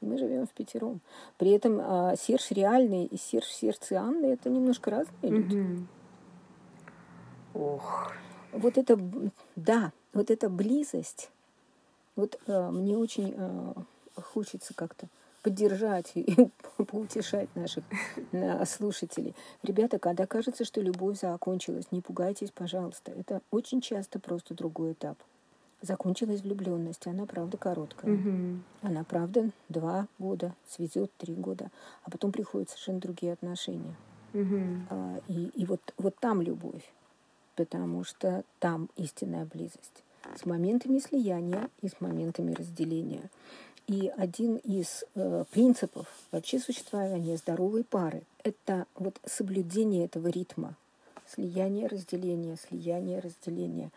Мы 0.00 0.18
живем 0.18 0.46
в 0.46 0.50
пятером. 0.50 1.00
При 1.38 1.52
этом 1.52 1.80
а, 1.80 2.16
Серж 2.16 2.50
реальный 2.50 3.06
и 3.06 3.16
Серж 3.16 3.46
в 3.46 3.54
сердце 3.54 3.98
Анны 3.98 4.26
это 4.26 4.50
немножко 4.50 4.90
разные 4.90 5.32
люди. 5.32 5.56
Mm-hmm. 5.56 5.84
Ох 7.54 8.12
вот 8.56 8.78
это, 8.78 8.98
да, 9.54 9.92
вот 10.12 10.30
эта 10.30 10.48
близость, 10.48 11.30
вот 12.14 12.38
э, 12.46 12.70
мне 12.70 12.96
очень 12.96 13.34
э, 13.36 13.72
хочется 14.20 14.74
как-то 14.74 15.06
поддержать 15.46 16.10
и 16.14 16.48
поутешать 16.76 17.48
наших 17.54 17.84
слушателей. 18.64 19.32
Ребята, 19.62 20.00
когда 20.00 20.26
кажется, 20.26 20.64
что 20.64 20.80
любовь 20.80 21.20
закончилась, 21.20 21.92
не 21.92 22.00
пугайтесь, 22.00 22.50
пожалуйста. 22.50 23.12
Это 23.12 23.40
очень 23.52 23.80
часто 23.80 24.18
просто 24.18 24.54
другой 24.54 24.94
этап. 24.94 25.16
Закончилась 25.82 26.40
влюбленность, 26.40 27.06
она 27.06 27.26
правда 27.26 27.56
короткая. 27.58 28.14
Угу. 28.14 28.58
Она 28.82 29.04
правда 29.04 29.50
два 29.68 30.08
года, 30.18 30.52
свезет 30.68 31.12
три 31.16 31.34
года, 31.34 31.70
а 32.02 32.10
потом 32.10 32.32
приходят 32.32 32.68
совершенно 32.70 32.98
другие 32.98 33.32
отношения. 33.32 33.94
Угу. 34.34 34.60
А, 34.90 35.20
и 35.28 35.50
и 35.54 35.64
вот, 35.64 35.94
вот 35.96 36.16
там 36.18 36.42
любовь 36.42 36.82
потому 37.56 38.04
что 38.04 38.44
там 38.60 38.90
истинная 38.96 39.46
близость 39.46 40.04
с 40.36 40.44
моментами 40.44 40.98
слияния 40.98 41.70
и 41.80 41.88
с 41.88 42.00
моментами 42.00 42.52
разделения. 42.52 43.30
И 43.86 44.12
один 44.16 44.56
из 44.56 45.04
э, 45.14 45.44
принципов 45.52 46.06
вообще 46.32 46.58
существования 46.58 47.36
здоровой 47.36 47.84
пары– 47.84 48.22
это 48.42 48.86
вот 48.96 49.20
соблюдение 49.24 50.06
этого 50.06 50.26
ритма. 50.26 50.74
Слияние, 51.28 51.86
разделение, 51.86 52.56
слияние, 52.56 53.20
разделение. 53.20 53.90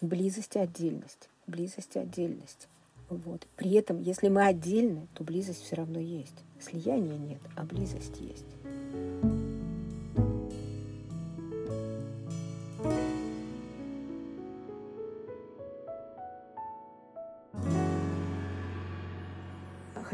Близость, 0.00 0.56
отдельность. 0.56 1.28
Близость, 1.46 1.96
отдельность. 1.96 2.66
Вот. 3.08 3.46
При 3.56 3.72
этом, 3.74 4.02
если 4.02 4.28
мы 4.28 4.46
отдельны, 4.46 5.06
то 5.14 5.22
близость 5.22 5.62
все 5.64 5.76
равно 5.76 6.00
есть. 6.00 6.34
Слияния 6.60 7.16
нет, 7.16 7.40
а 7.56 7.64
близость 7.64 8.18
есть. 8.20 9.39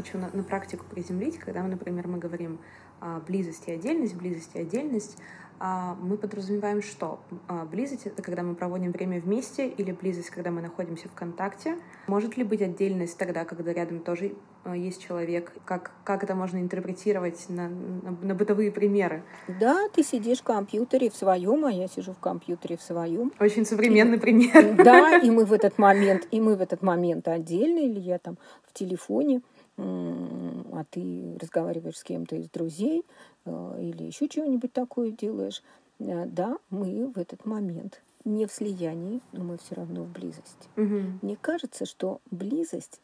Хочу 0.07 0.17
на, 0.17 0.29
на 0.33 0.43
практику 0.43 0.85
приземлить, 0.89 1.37
когда, 1.37 1.61
мы, 1.61 1.69
например, 1.69 2.07
мы 2.07 2.17
говорим 2.17 2.59
а, 2.99 3.19
близость 3.19 3.67
и 3.67 3.71
отдельность, 3.71 4.15
близость 4.15 4.51
и 4.55 4.59
отдельность, 4.59 5.17
а, 5.59 5.95
мы 5.99 6.17
подразумеваем 6.17 6.83
что? 6.83 7.19
А, 7.47 7.65
близость— 7.65 8.05
это 8.05 8.21
когда 8.21 8.43
мы 8.43 8.53
проводим 8.53 8.91
время 8.91 9.19
вместе, 9.19 9.67
или 9.67 9.91
близость, 9.91 10.29
когда 10.29 10.51
мы 10.51 10.61
находимся 10.61 11.09
в 11.09 11.13
контакте. 11.13 11.77
Может 12.07 12.37
ли 12.37 12.43
быть 12.43 12.61
отдельность 12.61 13.17
тогда, 13.17 13.43
когда 13.43 13.73
рядом 13.73 13.99
тоже 13.99 14.35
а, 14.63 14.75
есть 14.75 15.03
человек? 15.03 15.51
Как, 15.65 15.91
как 16.03 16.23
это 16.23 16.35
можно 16.35 16.59
интерпретировать 16.59 17.49
на, 17.49 17.69
на, 17.69 18.17
на 18.21 18.35
бытовые 18.35 18.71
примеры? 18.71 19.23
Да, 19.59 19.89
ты 19.89 20.03
сидишь 20.03 20.39
в 20.39 20.43
компьютере 20.43 21.09
в 21.09 21.15
своем, 21.15 21.65
а 21.65 21.71
я 21.71 21.87
сижу 21.87 22.13
в 22.13 22.19
компьютере 22.19 22.77
в 22.77 22.83
своем. 22.83 23.31
Очень 23.39 23.65
современный 23.65 24.17
и, 24.17 24.19
пример. 24.19 24.75
Да, 24.75 25.17
и 25.17 25.29
мы 25.31 25.45
в 25.45 25.53
этот 25.53 25.79
момент, 25.79 26.27
и 26.29 26.39
мы 26.39 26.55
в 26.55 26.61
этот 26.61 26.83
момент 26.83 27.27
отдельно, 27.27 27.79
или 27.79 27.99
я 27.99 28.19
там 28.19 28.37
в 28.63 28.73
телефоне 28.73 29.41
а 29.77 30.85
ты 30.89 31.37
разговариваешь 31.39 31.97
с 31.97 32.03
кем-то 32.03 32.35
из 32.35 32.49
друзей 32.49 33.03
э, 33.45 33.77
или 33.81 34.03
еще 34.03 34.27
чего-нибудь 34.27 34.73
такое 34.73 35.11
делаешь, 35.11 35.61
э, 35.99 36.25
да, 36.25 36.57
мы 36.69 37.07
в 37.07 37.17
этот 37.17 37.45
момент 37.45 38.01
не 38.25 38.45
в 38.45 38.51
слиянии, 38.51 39.21
но 39.31 39.43
мы 39.43 39.57
все 39.57 39.75
равно 39.75 40.03
в 40.03 40.11
близости. 40.11 40.67
Угу. 40.75 41.19
Мне 41.21 41.37
кажется, 41.39 41.85
что 41.85 42.19
близость 42.31 42.99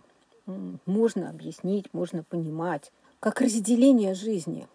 можно 0.86 1.30
объяснить, 1.30 1.94
можно 1.94 2.24
понимать, 2.24 2.92
как 3.20 3.40
разделение 3.40 4.14
жизни. 4.14 4.68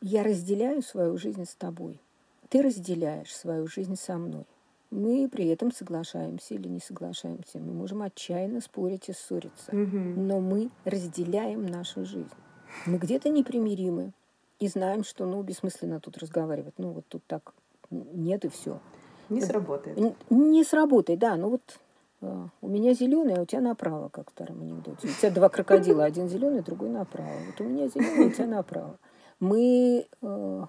Я 0.00 0.24
разделяю 0.24 0.82
свою 0.82 1.16
жизнь 1.16 1.44
с 1.44 1.54
тобой. 1.54 2.00
Ты 2.48 2.62
разделяешь 2.62 3.32
свою 3.34 3.68
жизнь 3.68 3.94
со 3.94 4.18
мной. 4.18 4.44
Мы 4.92 5.26
при 5.26 5.48
этом 5.48 5.72
соглашаемся 5.72 6.52
или 6.52 6.68
не 6.68 6.78
соглашаемся. 6.78 7.58
Мы 7.58 7.72
можем 7.72 8.02
отчаянно 8.02 8.60
спорить 8.60 9.08
и 9.08 9.14
ссориться. 9.14 9.72
Угу. 9.72 9.96
Но 9.96 10.38
мы 10.40 10.68
разделяем 10.84 11.64
нашу 11.64 12.04
жизнь. 12.04 12.28
Мы 12.84 12.98
где-то 12.98 13.30
непримиримы 13.30 14.12
и 14.58 14.68
знаем, 14.68 15.02
что 15.02 15.24
ну, 15.24 15.42
бессмысленно 15.42 15.98
тут 15.98 16.18
разговаривать. 16.18 16.74
Ну, 16.76 16.90
вот 16.90 17.06
тут 17.08 17.22
так 17.26 17.54
нет 17.90 18.44
и 18.44 18.50
все. 18.50 18.80
Не 19.30 19.40
сработает. 19.40 19.96
Не, 19.96 20.14
не 20.28 20.62
сработает, 20.62 21.18
да. 21.18 21.36
Ну 21.36 21.48
вот 21.48 21.62
э, 22.20 22.46
у 22.60 22.68
меня 22.68 22.92
зеленый, 22.92 23.34
а 23.34 23.40
у 23.40 23.46
тебя 23.46 23.62
направо, 23.62 24.10
как 24.10 24.28
в 24.28 24.32
старом 24.32 24.60
анекдоте. 24.60 25.08
У 25.08 25.10
тебя 25.10 25.30
два 25.30 25.48
крокодила, 25.48 26.04
один 26.04 26.28
зеленый, 26.28 26.62
другой 26.62 26.90
направо. 26.90 27.32
Вот 27.46 27.60
у 27.60 27.64
меня 27.64 27.88
зеленый, 27.88 28.26
у 28.26 28.30
тебя 28.30 28.46
направо. 28.46 28.98
Мы 29.40 30.06
э, 30.20 30.66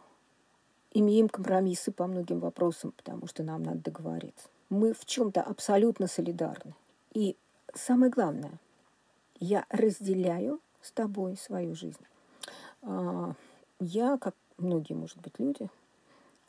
имеем 0.93 1.29
компромиссы 1.29 1.91
по 1.91 2.08
многим 2.08 2.39
вопросам, 2.39 2.91
потому 2.91 3.27
что 3.27 3.43
нам 3.43 3.63
надо 3.63 3.79
договориться. 3.79 4.47
Мы 4.69 4.93
в 4.93 5.06
чем-то 5.06 5.41
абсолютно 5.41 6.08
солидарны. 6.08 6.73
И 7.13 7.36
самое 7.73 8.12
главное, 8.12 8.51
я 9.39 9.65
разделяю 9.69 10.60
с 10.82 10.91
тобой 10.91 11.38
свою 11.38 11.75
жизнь. 11.75 12.06
А, 12.82 13.34
я, 13.79 14.17
как 14.17 14.36
многие, 14.58 14.93
может 14.93 15.17
быть, 15.17 15.34
люди, 15.38 15.69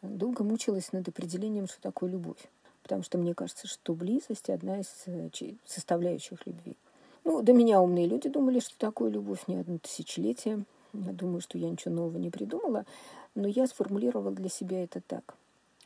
долго 0.02 0.44
мучилась 0.44 0.92
над 0.92 1.08
определением, 1.08 1.66
что 1.66 1.80
такое 1.80 2.10
любовь. 2.10 2.48
Потому 2.82 3.02
что 3.02 3.18
мне 3.18 3.34
кажется, 3.34 3.66
что 3.66 3.94
близость– 3.94 4.50
одна 4.50 4.80
из 4.80 4.92
э, 5.06 5.30
составляющих 5.66 6.46
любви. 6.46 6.76
Ну, 7.24 7.40
до 7.42 7.54
меня 7.54 7.80
умные 7.80 8.06
люди 8.06 8.28
думали, 8.28 8.60
что 8.60 8.76
такое 8.76 9.10
любовь 9.10 9.46
не 9.46 9.56
одно 9.56 9.78
тысячелетие. 9.78 10.64
Думаю, 10.94 11.40
что 11.40 11.58
я 11.58 11.68
ничего 11.68 11.94
нового 11.94 12.18
не 12.18 12.30
придумала. 12.30 12.86
Но 13.34 13.48
я 13.48 13.66
сформулировала 13.66 14.30
для 14.30 14.48
себя 14.48 14.82
это 14.82 15.00
так. 15.00 15.34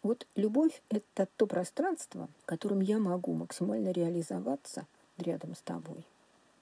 Вот 0.03 0.27
любовь– 0.37 0.83
это 0.91 1.27
то 1.37 1.47
пространство, 1.47 2.29
в 2.43 2.47
котором 2.47 2.81
я 2.81 2.99
могу 2.99 3.33
максимально 3.33 3.91
реализоваться 3.91 4.87
рядом 5.17 5.55
с 5.55 5.61
тобой. 5.61 6.05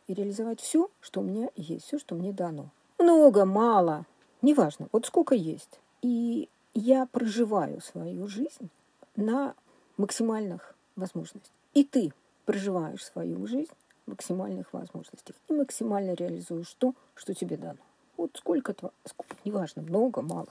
И 0.06 0.14
реализовать 0.14 0.61
все, 0.61 0.88
что 1.00 1.20
у 1.20 1.24
меня 1.24 1.50
есть, 1.56 1.87
все, 1.87 1.98
что 1.98 2.14
мне 2.14 2.32
дано. 2.32 2.70
много, 2.98 3.44
мало, 3.44 4.06
неважно, 4.40 4.88
вот 4.92 5.04
сколько 5.06 5.35
есть. 5.35 5.80
И 6.00 6.48
я 6.72 7.06
проживаю 7.06 7.80
свою 7.80 8.28
жизнь 8.28 8.70
на 9.16 9.54
максимальных 9.96 10.74
возможностях. 10.94 11.52
И 11.74 11.85
ты 11.85 12.12
проживаешь 12.44 13.04
свою 13.04 13.46
жизнь 13.46 13.72
в 14.06 14.11
максимальных 14.11 14.72
возможностях 14.72 15.37
и 15.48 15.52
максимально 15.52 16.14
реализуешь 16.14 16.72
то, 16.78 16.94
что 17.14 17.35
тебе 17.35 17.56
дано. 17.56 17.80
Вот 18.16 18.31
сколько, 18.35 18.74
сколько 19.05 19.37
неважно, 19.44 19.83
много, 19.83 20.22
мало. 20.22 20.48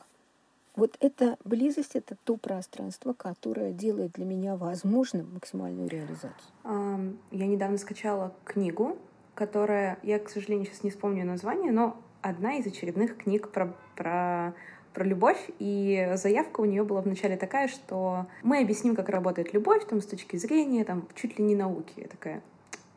Вот 0.76 0.98
эта 1.00 1.38
близость– 1.46 1.92
это 1.96 2.18
то 2.26 2.36
пространство, 2.36 3.14
которое 3.14 3.72
делает 3.72 4.12
для 4.12 4.26
меня 4.26 4.58
возможным 4.58 5.34
максимальную 5.34 5.88
реализацию. 5.88 7.18
Я 7.32 7.48
недавно 7.48 7.78
скачала 7.78 8.34
книгу, 8.44 8.98
которая, 9.36 9.98
я, 10.04 10.20
к 10.20 10.30
сожалению, 10.30 10.66
сейчас 10.66 10.84
не 10.84 10.90
вспомню 10.90 11.26
название, 11.26 11.72
но 11.72 11.96
одна 12.22 12.56
из 12.56 12.68
очередных 12.68 13.18
книг 13.18 13.52
про, 13.52 13.74
про, 13.96 14.54
про 14.94 15.06
любовь, 15.06 15.50
и 15.60 16.12
заявка 16.16 16.60
у 16.60 16.66
нее 16.66 16.84
была 16.84 17.02
вначале 17.02 17.38
такая, 17.38 17.70
что 17.70 18.26
мы 18.44 18.60
объясним, 18.60 18.96
как 18.96 19.08
работает 19.08 19.54
любовь, 19.54 19.86
там, 19.88 20.02
с 20.02 20.06
точки 20.06 20.36
зрения, 20.36 20.84
там, 20.84 21.08
чуть 21.16 21.40
ли 21.40 21.46
не 21.46 21.56
науки. 21.56 21.94
Я 21.98 22.08
такая, 22.08 22.42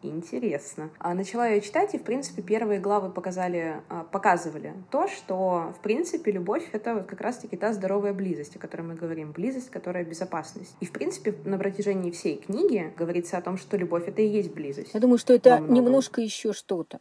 интересно. 0.02 0.90
А 0.98 1.14
начала 1.14 1.48
ее 1.48 1.60
читать, 1.60 1.94
и, 1.94 1.98
в 1.98 2.02
принципе, 2.02 2.42
первые 2.42 2.80
главы 2.80 3.10
показали, 3.10 3.82
а, 3.88 4.04
показывали 4.04 4.74
то, 4.90 5.08
что, 5.08 5.72
в 5.76 5.82
принципе, 5.82 6.32
любовь— 6.32 6.68
это 6.72 6.94
вот 6.94 7.06
как 7.06 7.20
раз-таки 7.20 7.56
та 7.56 7.72
здоровая 7.72 8.12
близость, 8.12 8.56
о 8.56 8.58
которой 8.58 8.82
мы 8.82 8.94
говорим, 8.94 9.32
близость, 9.32 9.70
которая 9.70 10.04
безопасность. 10.04 10.76
И, 10.80 10.86
в 10.86 10.92
принципе, 10.92 11.34
на 11.44 11.58
протяжении 11.58 12.10
всей 12.10 12.36
книги 12.36 12.92
говорится 12.96 13.38
о 13.38 13.42
том, 13.42 13.56
что 13.56 13.76
любовь— 13.76 14.04
это 14.08 14.22
и 14.22 14.28
есть 14.28 14.52
близость. 14.52 14.90
Я 14.94 15.00
думаю, 15.00 15.18
что 15.18 15.32
это 15.32 15.58
немножко 15.58 16.20
еще 16.20 16.52
что-то. 16.52 16.98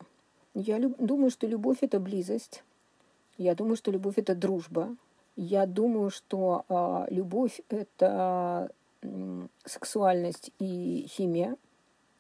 Я 0.54 0.80
люб... 0.80 0.96
думаю, 0.98 1.30
что 1.30 1.46
любовь— 1.46 1.78
это 1.82 2.00
близость. 2.00 2.64
Я 3.38 3.54
думаю, 3.54 3.76
что 3.76 3.92
любовь— 3.92 4.16
это 4.18 4.34
дружба. 4.34 4.96
Я 5.36 5.68
думаю, 5.68 6.10
что 6.10 6.66
э, 6.68 7.14
любовь— 7.14 7.62
это 7.70 8.72
э, 9.04 9.48
сексуальность 9.66 10.52
и 10.58 11.06
химия. 11.08 11.56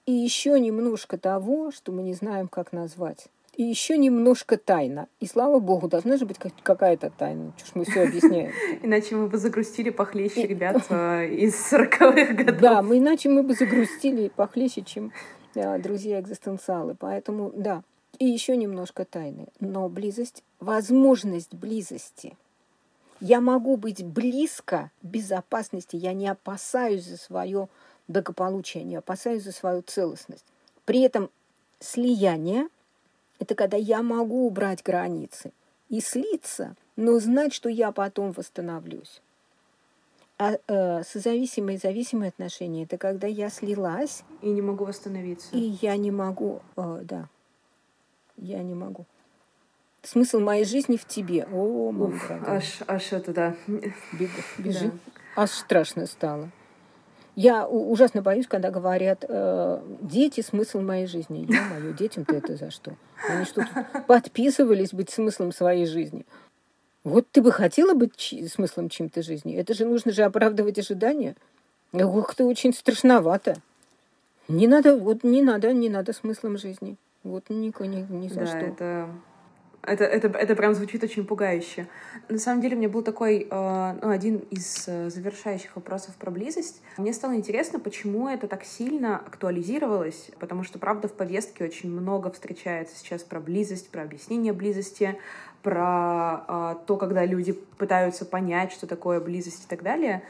И 0.08 0.14
еще 0.14 0.58
немножко 0.58 1.18
того, 1.18 1.72
что 1.72 1.92
мы 1.92 2.02
не 2.02 2.14
знаем, 2.14 2.48
как 2.48 2.72
назвать. 2.72 3.28
И 3.58 3.64
еще 3.64 3.98
немножко 3.98 4.58
тайна. 4.58 5.10
И 5.20 5.26
слава 5.28 5.60
богу, 5.60 5.90
должна 5.90 6.16
же 6.16 6.26
быть 6.26 6.38
какая-то 6.64 7.10
тайна. 7.10 7.52
Чушь 7.58 7.76
мы 7.76 7.84
все 7.84 8.04
объясняем. 8.04 8.54
Иначе 8.84 9.16
мы 9.16 9.28
бы 9.28 9.38
загрустили 9.38 9.90
похлеще 9.90 10.48
ребят 10.48 10.86
э, 10.90 11.28
из 11.28 11.56
40-х 11.74 12.34
годов. 12.36 12.62
Да, 12.62 12.82
мы 12.82 13.00
иначе 13.00 13.28
мы 13.28 13.44
бы 13.44 13.54
загрустили 13.54 14.30
похлеще, 14.30 14.84
чем 14.84 15.12
друзья-экзистенциалы. 15.54 16.96
Поэтому, 16.98 17.52
да, 17.54 17.84
и 18.18 18.26
еще 18.26 18.56
немножко 18.56 19.04
тайны. 19.04 19.48
Но 19.60 19.90
близость, 19.90 20.42
возможность 20.62 21.54
близости. 21.54 22.38
Я 23.20 23.42
могу 23.42 23.76
быть 23.76 24.06
близко 24.06 24.92
безопасности, 25.02 25.96
я 25.96 26.14
не 26.14 26.28
опасаюсь 26.28 27.04
за 27.04 27.18
свое 27.18 27.68
благополучия, 28.08 28.84
не 28.84 28.96
опасаюсь 28.96 29.44
за 29.44 29.52
свою 29.52 29.82
целостность. 29.82 30.46
При 30.86 31.02
этом 31.02 31.30
слияние– 31.80 32.68
это 33.40 33.56
когда 33.56 33.78
я 33.78 34.02
могу 34.02 34.48
убрать 34.48 34.84
границы 34.84 35.52
и 35.90 36.02
слиться, 36.02 36.76
но 36.96 37.20
знать, 37.20 37.54
что 37.54 37.70
я 37.70 37.92
потом 37.92 38.32
восстановлюсь. 38.32 39.22
А 40.40 40.58
э, 40.68 41.04
созависимые 41.04 41.78
и 41.78 41.80
зависимые 41.80 42.30
отношения– 42.30 42.84
это 42.84 42.98
когда 42.98 43.28
я 43.28 43.50
слилась. 43.50 44.24
И 44.42 44.50
не 44.50 44.62
могу 44.62 44.86
восстановиться. 44.86 45.50
И 45.56 45.78
я 45.82 45.98
не 45.98 46.12
могу, 46.12 46.62
э, 46.76 47.00
да, 47.04 47.28
я 48.38 48.62
не 48.62 48.76
могу. 48.76 49.06
Смысл 50.04 50.40
моей 50.40 50.64
жизни 50.64 50.96
в 50.96 51.06
тебе. 51.06 51.46
О, 51.52 51.92
мама 51.92 52.16
Уф, 52.16 52.32
аж, 52.32 52.80
аж 52.88 53.12
это, 53.12 53.34
да. 53.34 53.56
Бегу, 53.68 54.32
бежи. 54.58 54.92
Да. 55.36 55.44
Аж 55.44 55.50
страшно 55.50 56.06
стало. 56.06 56.50
Я 57.38 57.68
ужасно 57.68 58.24
боюсь, 58.24 58.48
когда 58.48 58.72
говорят, 58.72 59.24
э, 59.30 59.80
дети– 60.02 60.42
смысл 60.42 60.82
моей 60.82 61.06
жизни. 61.06 61.46
Я 61.48 61.66
мою 61.66 61.94
детям-то 61.94 62.36
это 62.36 62.56
за 62.56 62.72
что? 62.72 62.96
Они 63.30 63.46
что 63.46 63.64
подписывались 64.08 64.92
быть 64.92 65.12
смыслом 65.12 65.52
своей 65.52 65.86
жизни. 65.86 66.26
Вот 67.04 67.28
ты 67.32 67.44
бы 67.44 67.52
хотела 67.52 67.94
быть 67.94 68.34
смыслом 68.52 68.90
чем-то 68.90 69.22
жизни? 69.22 69.56
Это 69.56 69.76
же 69.76 69.86
нужно 69.86 70.12
же 70.12 70.24
оправдывать 70.24 70.80
ожидания. 70.80 71.36
Ох, 71.94 72.34
ты 72.34 72.44
очень 72.44 72.74
страшновато. 72.74 73.58
Не 74.48 74.66
надо, 74.66 74.98
вот 74.98 75.24
не 75.24 75.44
надо, 75.44 75.72
не 75.74 75.90
надо 75.90 76.14
смыслом 76.14 76.58
жизни. 76.58 76.98
Вот 77.22 77.44
нико, 77.50 77.86
ни, 77.86 78.02
ни 78.10 78.30
за 78.30 78.40
да, 78.40 78.46
что. 78.48 78.58
Это 78.58 79.10
это, 79.88 80.04
это, 80.04 80.28
это 80.28 80.56
прям 80.56 80.76
звучит 80.76 81.04
очень 81.04 81.26
пугающе. 81.26 81.88
На 82.28 82.38
самом 82.38 82.62
деле, 82.62 82.76
у 82.76 82.80
меня 82.80 82.90
был 82.90 83.02
такой, 83.02 83.48
э, 83.50 84.00
ну, 84.02 84.10
один 84.10 84.38
из 84.52 84.88
э, 84.88 85.10
завершающих 85.10 85.76
вопросов 85.76 86.16
про 86.16 86.30
близость. 86.30 86.82
Мне 86.98 87.14
стало 87.14 87.36
интересно, 87.36 87.80
почему 87.80 88.28
это 88.28 88.48
так 88.48 88.66
сильно 88.66 89.18
актуализировалось, 89.18 90.30
потому 90.40 90.64
что, 90.64 90.78
правда, 90.78 91.08
в 91.08 91.14
повестке 91.14 91.64
очень 91.64 91.90
много 91.90 92.30
встречается 92.32 92.98
сейчас 92.98 93.24
про 93.24 93.40
близость, 93.40 93.90
про 93.90 94.04
объяснение 94.04 94.52
близости, 94.52 95.18
про 95.64 96.44
э, 96.48 96.76
то, 96.86 96.98
когда 96.98 97.26
люди 97.26 97.54
пытаются 97.54 98.26
понять, 98.26 98.74
что 98.74 98.88
такое 98.88 99.22
близость 99.22 99.66
и 99.66 99.68
так 99.68 99.84
далее. 99.84 100.22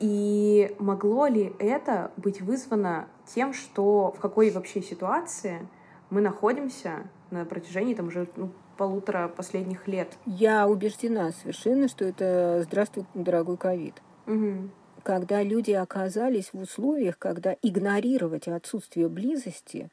И 0.00 0.74
могло 0.78 1.26
ли 1.26 1.52
это 1.58 2.12
быть 2.16 2.40
вызвано 2.40 3.08
тем, 3.34 3.52
что 3.54 4.14
в 4.16 4.20
какой 4.20 4.50
вообще 4.50 4.82
ситуации 4.82 5.66
мы 6.10 6.20
находимся 6.20 7.08
на 7.30 7.44
протяжении 7.44 7.94
там 7.94 8.08
уже 8.08 8.28
ну, 8.36 8.50
полутора 8.78 9.28
последних 9.28 9.86
лет. 9.88 10.16
Я 10.24 10.66
убеждена 10.66 11.32
совершенно, 11.32 11.88
что 11.88 12.04
это 12.06 12.62
здравствуй, 12.62 13.04
дорогой 13.12 13.58
ковид. 13.58 13.94
Угу. 14.26 14.70
Когда 15.02 15.42
люди 15.42 15.72
оказались 15.72 16.50
в 16.52 16.60
условиях, 16.62 17.18
когда 17.18 17.56
игнорировать 17.60 18.48
отсутствие 18.48 19.08
близости 19.08 19.90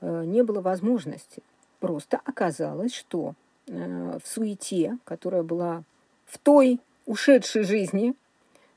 э, 0.00 0.24
не 0.24 0.42
было 0.42 0.60
возможности. 0.60 1.42
Просто 1.80 2.20
оказалось, 2.24 2.94
что 2.94 3.34
э, 3.66 4.18
в 4.22 4.26
суете, 4.26 4.98
которая 5.04 5.42
была 5.42 5.82
в 6.26 6.38
той 6.38 6.80
ушедшей 7.06 7.64
жизни 7.64 8.14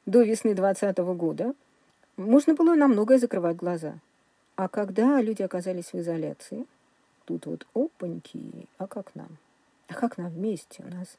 до 0.05 0.23
весны 0.23 0.55
2020 0.55 0.97
года, 1.15 1.53
можно 2.17 2.55
было 2.55 2.75
на 2.75 2.87
многое 2.87 3.17
закрывать 3.19 3.57
глаза. 3.57 3.93
А 4.55 4.67
когда 4.67 5.21
люди 5.21 5.41
оказались 5.41 5.93
в 5.93 5.99
изоляции, 5.99 6.65
тут 7.25 7.45
вот 7.45 7.67
опаньки, 7.73 8.67
а 8.77 8.87
как 8.87 9.15
нам? 9.15 9.37
А 9.91 9.93
как 9.93 10.17
нам 10.17 10.29
вместе? 10.29 10.83
У 10.83 10.95
нас 10.95 11.17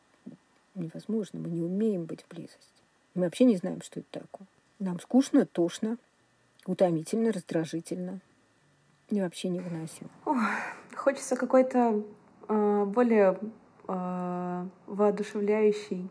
невозможно, 0.74 1.38
мы 1.38 1.50
не 1.50 1.60
умеем 1.60 2.04
быть 2.04 2.22
в 2.22 2.28
близости. 2.34 2.58
Мы 3.14 3.24
вообще 3.24 3.44
не 3.44 3.56
знаем, 3.56 3.82
что 3.82 4.00
это 4.00 4.20
такое. 4.20 4.46
Нам 4.78 4.98
скучно, 4.98 5.44
тошно, 5.44 5.98
утомительно, 6.66 7.32
раздражительно 7.32 8.20
и 9.10 9.20
вообще 9.20 9.50
невыносимо. 9.50 10.08
Ох, 10.24 10.38
хочется 10.96 11.36
какой-то 11.36 12.02
э, 12.48 12.84
более 12.86 13.38
э, 13.88 14.66
воодушевляющий. 14.86 16.08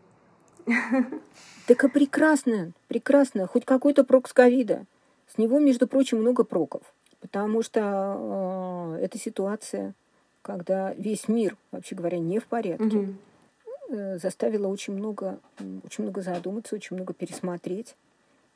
Так 1.66 1.82
и 1.82 1.88
прекрасно, 1.88 2.72
прекрасно. 2.86 3.48
Хоть 3.48 3.64
какой-то 3.64 4.04
прок 4.04 4.28
с 4.28 4.32
ковида. 4.32 4.84
С 5.26 5.38
него, 5.38 5.58
между 5.58 5.88
прочим, 5.88 6.18
много 6.18 6.44
проков. 6.44 6.82
Потому 7.20 7.62
что 7.62 8.96
э, 9.00 9.04
эта 9.04 9.18
ситуация 9.18 9.94
когда 10.42 10.92
весь 10.94 11.28
мир, 11.28 11.56
вообще 11.70 11.94
говоря, 11.94 12.18
не 12.18 12.38
в 12.38 12.46
порядке, 12.46 12.84
угу. 13.88 14.18
заставила 14.18 14.66
очень 14.66 14.94
много, 14.94 15.38
очень 15.84 16.04
много 16.04 16.22
задуматься, 16.22 16.74
очень 16.74 16.96
много 16.96 17.14
пересмотреть, 17.14 17.94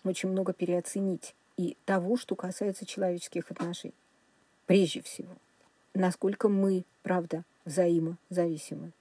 очень 0.05 0.29
много 0.29 0.53
переоценить 0.53 1.35
и 1.57 1.77
того, 1.85 2.16
что 2.16 2.35
касается 2.35 2.85
человеческих 2.85 3.51
отношений. 3.51 3.94
Прежде 4.66 5.01
всего, 5.03 5.33
насколько 5.94 6.49
мы, 6.49 6.85
правда, 7.03 7.44
взаимозависимы. 7.64 8.92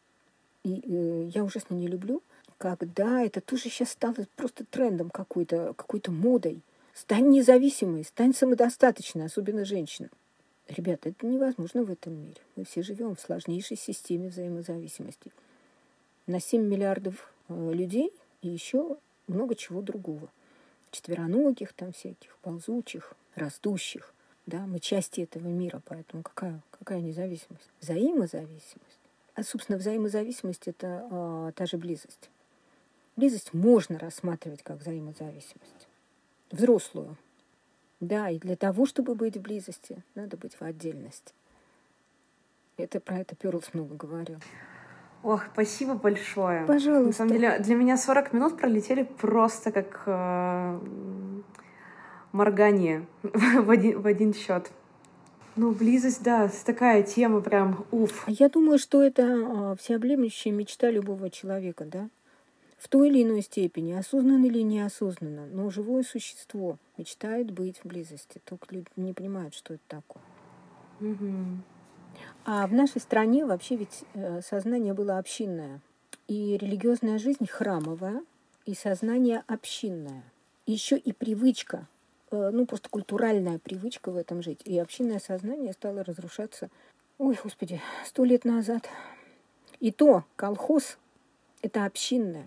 И 0.63 0.81
э, 0.83 1.29
я 1.33 1.43
ужасно 1.43 1.75
не 1.75 1.87
люблю, 1.87 2.21
когда 2.57 3.21
это 3.21 3.41
тоже 3.41 3.63
сейчас 3.63 3.91
стало 3.91 4.15
просто 4.35 4.65
трендом 4.65 5.09
какой-то, 5.09 5.73
какой-то 5.75 6.11
модой. 6.11 6.61
Стань 6.93 7.29
независимой, 7.29 8.05
стань 8.05 8.33
самодостаточной, 8.33 9.25
особенно 9.25 9.65
женщинам. 9.65 10.09
Ребята, 10.67 11.09
это 11.09 11.27
невозможно 11.27 11.83
в 11.83 11.91
этом 11.91 12.13
мире. 12.13 12.41
Мы 12.55 12.65
все 12.65 12.81
живем 12.81 13.15
в 13.15 13.21
сложнейшей 13.21 13.77
системе 13.77 14.29
взаимозависимости. 14.29 15.31
На 16.25 16.39
7 16.39 16.61
миллиардов 16.61 17.31
э, 17.49 17.71
людей 17.73 18.11
и 18.41 18.49
еще 18.49 18.97
много 19.27 19.55
чего 19.55 19.81
другого. 19.81 20.29
Четвероногих 20.89 21.73
там 21.73 21.91
всяких, 21.91 22.37
ползучих, 22.41 23.13
растущих. 23.35 24.13
Да, 24.47 24.65
мы 24.65 24.79
части 24.79 25.21
этого 25.21 25.47
мира, 25.47 25.81
поэтому 25.85 26.23
какая, 26.23 26.61
какая 26.71 27.01
независимость? 27.01 27.69
Взаимозависимость. 27.81 28.99
А, 29.35 29.43
собственно, 29.43 29.77
взаимозависимость– 29.77 30.63
это 30.67 31.07
а, 31.11 31.51
та 31.51 31.65
же 31.65 31.77
близость. 31.77 32.29
Близость 33.15 33.53
можно 33.53 33.99
рассматривать 33.99 34.63
как 34.63 34.79
взаимозависимость. 34.79 35.87
Взрослую, 36.51 37.17
да, 37.99 38.29
и 38.29 38.39
для 38.39 38.55
того, 38.55 38.85
чтобы 38.85 39.15
быть 39.15 39.37
в 39.37 39.41
близости, 39.41 40.03
надо 40.15 40.37
быть 40.37 40.55
в 40.55 40.61
отдельности. 40.61 41.33
Это 42.77 42.99
про 42.99 43.19
это 43.19 43.35
Перлс 43.35 43.73
много 43.73 43.95
говорил. 43.95 44.37
Ох, 45.23 45.45
спасибо 45.53 45.95
большое. 45.95 46.65
Пожалуйста. 46.65 47.07
На 47.07 47.13
самом 47.13 47.31
деле, 47.31 47.59
для 47.59 47.75
меня 47.75 47.97
40 47.97 48.33
минут 48.33 48.57
пролетели 48.57 49.03
просто 49.03 49.71
как 49.71 50.03
э, 50.05 50.79
моргание 52.31 53.07
в 53.23 53.69
один, 53.71 54.01
в 54.01 54.05
один 54.05 54.33
счет. 54.33 54.69
Ну, 55.55 55.71
близость, 55.71 56.21
да, 56.21 56.51
такая 56.65 57.01
тема 57.01 57.39
прям, 57.39 57.85
уф. 57.91 58.25
А 58.27 58.31
я 58.31 58.49
думаю, 58.49 58.77
что 58.77 59.01
это 59.01 59.23
а, 59.23 59.75
всеобъемлющая 59.77 60.51
мечта 60.51 60.91
любого 60.91 61.29
человека, 61.29 61.85
да? 61.85 62.09
В 62.85 62.87
той 62.87 63.09
или 63.09 63.23
иной 63.23 63.41
степени, 63.41 63.93
осознанно 63.93 64.45
или 64.45 64.61
неосознанно, 64.61 65.47
но 65.47 65.71
живое 65.71 66.03
существо 66.03 66.77
мечтает 66.97 67.49
быть 67.49 67.79
в 67.79 67.85
близости. 67.85 68.39
Только 68.45 68.75
люди 68.75 68.85
не 68.95 69.11
понимают, 69.11 69.55
что 69.55 69.73
это 69.73 69.81
такое. 69.87 70.21
Угу. 71.01 71.33
А 72.45 72.67
в 72.67 72.73
нашей 72.73 73.01
стране 73.01 73.43
вообще 73.43 73.75
ведь 73.75 74.03
э, 74.13 74.39
сознание 74.41 74.93
было 74.93 75.17
общинное. 75.17 75.81
И 76.27 76.57
религиозная 76.57 77.17
жизнь 77.17 77.47
храмовая, 77.47 78.21
и 78.67 78.75
сознание 78.75 79.43
общинное. 79.47 80.23
Еще 80.67 80.95
и 80.95 81.11
привычка, 81.11 81.87
э, 82.29 82.51
ну 82.53 82.67
просто 82.67 82.87
культуральная 82.89 83.57
привычка 83.57 84.11
в 84.11 84.15
этом 84.15 84.43
жить. 84.43 84.61
И 84.63 84.77
общинное 84.77 85.17
сознание 85.17 85.73
стало 85.73 86.03
разрушаться, 86.03 86.69
ой, 87.17 87.35
господи, 87.43 87.81
сто 88.05 88.23
лет 88.23 88.45
назад. 88.45 88.87
И 89.79 89.91
то 89.91 90.23
колхоз– 90.35 90.99
это 91.63 91.85
общинное. 91.85 92.45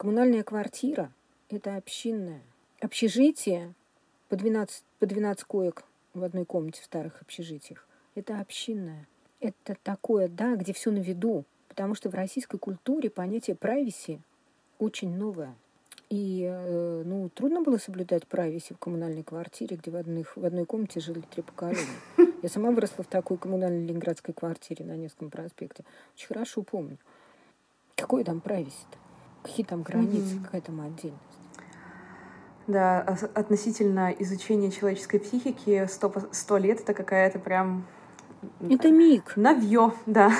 Коммунальная 0.00 0.44
квартира– 0.44 1.12
это 1.50 1.76
общинное. 1.76 2.40
Общежитие 2.80 3.74
по 4.30 4.36
12, 4.36 4.82
по 4.98 5.04
12 5.04 5.44
коек 5.44 5.84
в 6.14 6.24
одной 6.24 6.46
комнате 6.46 6.80
в 6.80 6.86
старых 6.86 7.20
общежитиях– 7.20 7.86
это 8.14 8.40
общинное 8.40 9.06
это 9.40 9.76
такое, 9.82 10.28
да, 10.28 10.56
где 10.56 10.72
все 10.72 10.90
на 10.90 11.00
виду, 11.00 11.44
потому 11.68 11.94
что 11.94 12.08
в 12.08 12.14
российской 12.14 12.56
культуре 12.56 13.10
понятие 13.10 13.56
privacy 13.56 14.20
очень 14.78 15.14
новое. 15.14 15.54
И 16.08 16.48
э, 16.50 17.02
ну, 17.04 17.28
трудно 17.28 17.60
было 17.60 17.76
соблюдать 17.76 18.22
privacy 18.22 18.74
в 18.74 18.78
коммунальной 18.78 19.22
квартире, 19.22 19.76
где 19.76 19.90
в, 19.90 19.96
одних, 19.96 20.34
в 20.34 20.42
одной 20.46 20.64
комнате 20.64 21.00
жили 21.00 21.20
три 21.30 21.42
поколения. 21.42 21.84
Я 22.42 22.48
сама 22.48 22.70
выросла 22.70 23.04
в 23.04 23.08
такой 23.08 23.36
коммунальной 23.36 23.86
ленинградской 23.86 24.32
квартире 24.32 24.82
на 24.86 24.96
Невском 24.96 25.28
проспекте. 25.28 25.84
Очень 26.14 26.28
хорошо 26.28 26.62
помню. 26.62 26.96
Какой 27.96 28.24
там 28.24 28.38
privacy-то? 28.42 29.09
Какие 29.42 29.64
там 29.64 29.82
границы, 29.82 30.36
mm-hmm. 30.36 30.44
какая 30.44 30.60
там 30.60 30.80
отдельность? 30.80 31.20
Да, 32.66 33.00
относительно 33.34 34.10
изучения 34.18 34.70
человеческой 34.70 35.18
психики 35.18 35.88
сто 36.32 36.56
лет 36.58 36.80
это 36.80 36.94
какая-то 36.94 37.38
прям 37.38 37.84
это 38.68 38.90
миг. 38.90 39.36
Навье, 39.36 39.92
да. 40.06 40.32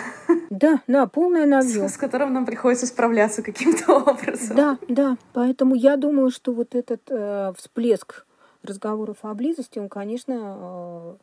Да, 0.49 0.81
да, 0.87 1.07
полное 1.07 1.47
навье. 1.47 1.89
С, 1.89 1.95
с 1.95 1.97
которым 1.97 2.33
нам 2.33 2.47
приходится 2.47 2.87
справляться 2.87 3.43
каким-то 3.43 3.93
образом. 4.07 4.57
Да, 4.57 4.79
да. 4.89 5.17
Поэтому 5.33 5.75
я 5.75 5.97
думаю, 5.97 6.31
что 6.31 6.53
вот 6.53 6.75
этот 6.75 7.03
э, 7.11 7.53
всплеск 7.57 8.27
разговоров 8.63 9.19
о 9.23 9.35
близости, 9.35 9.79
он, 9.79 9.89
конечно, 9.89 10.35
э, 10.35 11.15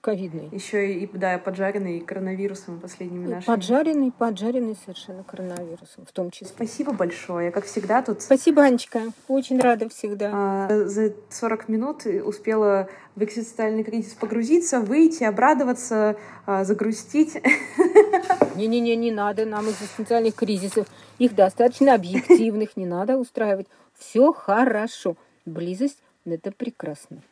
ковидный. 0.00 0.48
Еще 0.52 0.94
и, 0.94 1.06
да, 1.12 1.38
поджаренный 1.38 2.00
коронавирусом 2.00 2.80
последними 2.80 3.26
нашими. 3.26 3.54
Поджаренный, 3.54 4.12
поджаренный 4.12 4.76
совершенно 4.76 5.22
коронавирусом 5.24 6.06
в 6.06 6.12
том 6.12 6.30
числе. 6.30 6.48
Спасибо 6.48 6.92
большое. 6.92 7.50
Как 7.50 7.64
всегда 7.64 8.02
тут... 8.02 8.22
Спасибо, 8.22 8.62
Анечка. 8.62 9.02
Очень 9.28 9.60
рада 9.60 9.88
всегда. 9.88 10.30
А, 10.32 10.86
за 10.86 11.14
40 11.30 11.68
минут 11.68 12.06
успела 12.06 12.88
в 13.14 13.22
экзистенциальный 13.22 13.84
кризис 13.84 14.14
погрузиться, 14.14 14.80
выйти, 14.80 15.24
обрадоваться, 15.24 16.16
а, 16.46 16.64
загрустить. 16.64 17.34
Не-не-не, 18.56 18.96
не 18.96 19.12
надо 19.12 19.44
нам 19.46 19.66
экзистенциальных 19.66 20.34
кризисов. 20.34 20.86
Их 21.18 21.34
достаточно 21.34 21.94
объективных, 21.94 22.76
не 22.76 22.86
надо 22.86 23.16
устраивать. 23.16 23.66
Все 23.98 24.32
хорошо. 24.32 25.16
Близость— 25.44 25.98
это 26.24 26.52
прекрасно. 26.52 27.22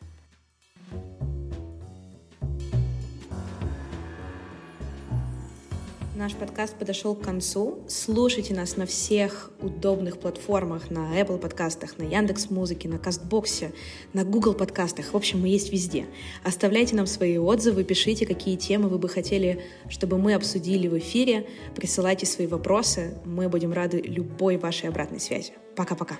Наш 6.15 6.33
подкаст 6.33 6.75
подошел 6.75 7.13
к 7.13 7.21
концу. 7.21 7.79
Слушайте 7.89 8.53
нас 8.53 8.77
на 8.77 8.85
всех 8.85 9.51
удобных 9.59 10.17
платформах, 10.17 10.89
на 10.89 11.19
Apple 11.19 11.37
подкастах, 11.37 11.97
на 11.97 12.03
Яндекс 12.03 12.49
Музыке, 12.49 12.87
на 12.87 12.97
Кастбоксе, 12.97 13.73
на 14.13 14.23
Google 14.23 14.53
подкастах. 14.53 15.11
В 15.11 15.17
общем, 15.17 15.41
мы 15.41 15.49
есть 15.49 15.73
везде. 15.73 16.05
Оставляйте 16.41 16.95
нам 16.95 17.05
свои 17.05 17.37
отзывы, 17.37 17.83
пишите, 17.83 18.25
какие 18.25 18.55
темы 18.55 18.87
вы 18.87 18.97
бы 18.97 19.09
хотели, 19.09 19.61
чтобы 19.89 20.17
мы 20.17 20.35
обсудили 20.35 20.87
в 20.87 20.97
эфире. 20.99 21.49
Присылайте 21.75 22.25
свои 22.25 22.47
вопросы. 22.47 23.17
Мы 23.25 23.49
будем 23.49 23.73
рады 23.73 23.99
любой 23.99 24.55
вашей 24.55 24.87
обратной 24.87 25.19
связи. 25.19 25.51
Пока-пока. 25.75 26.15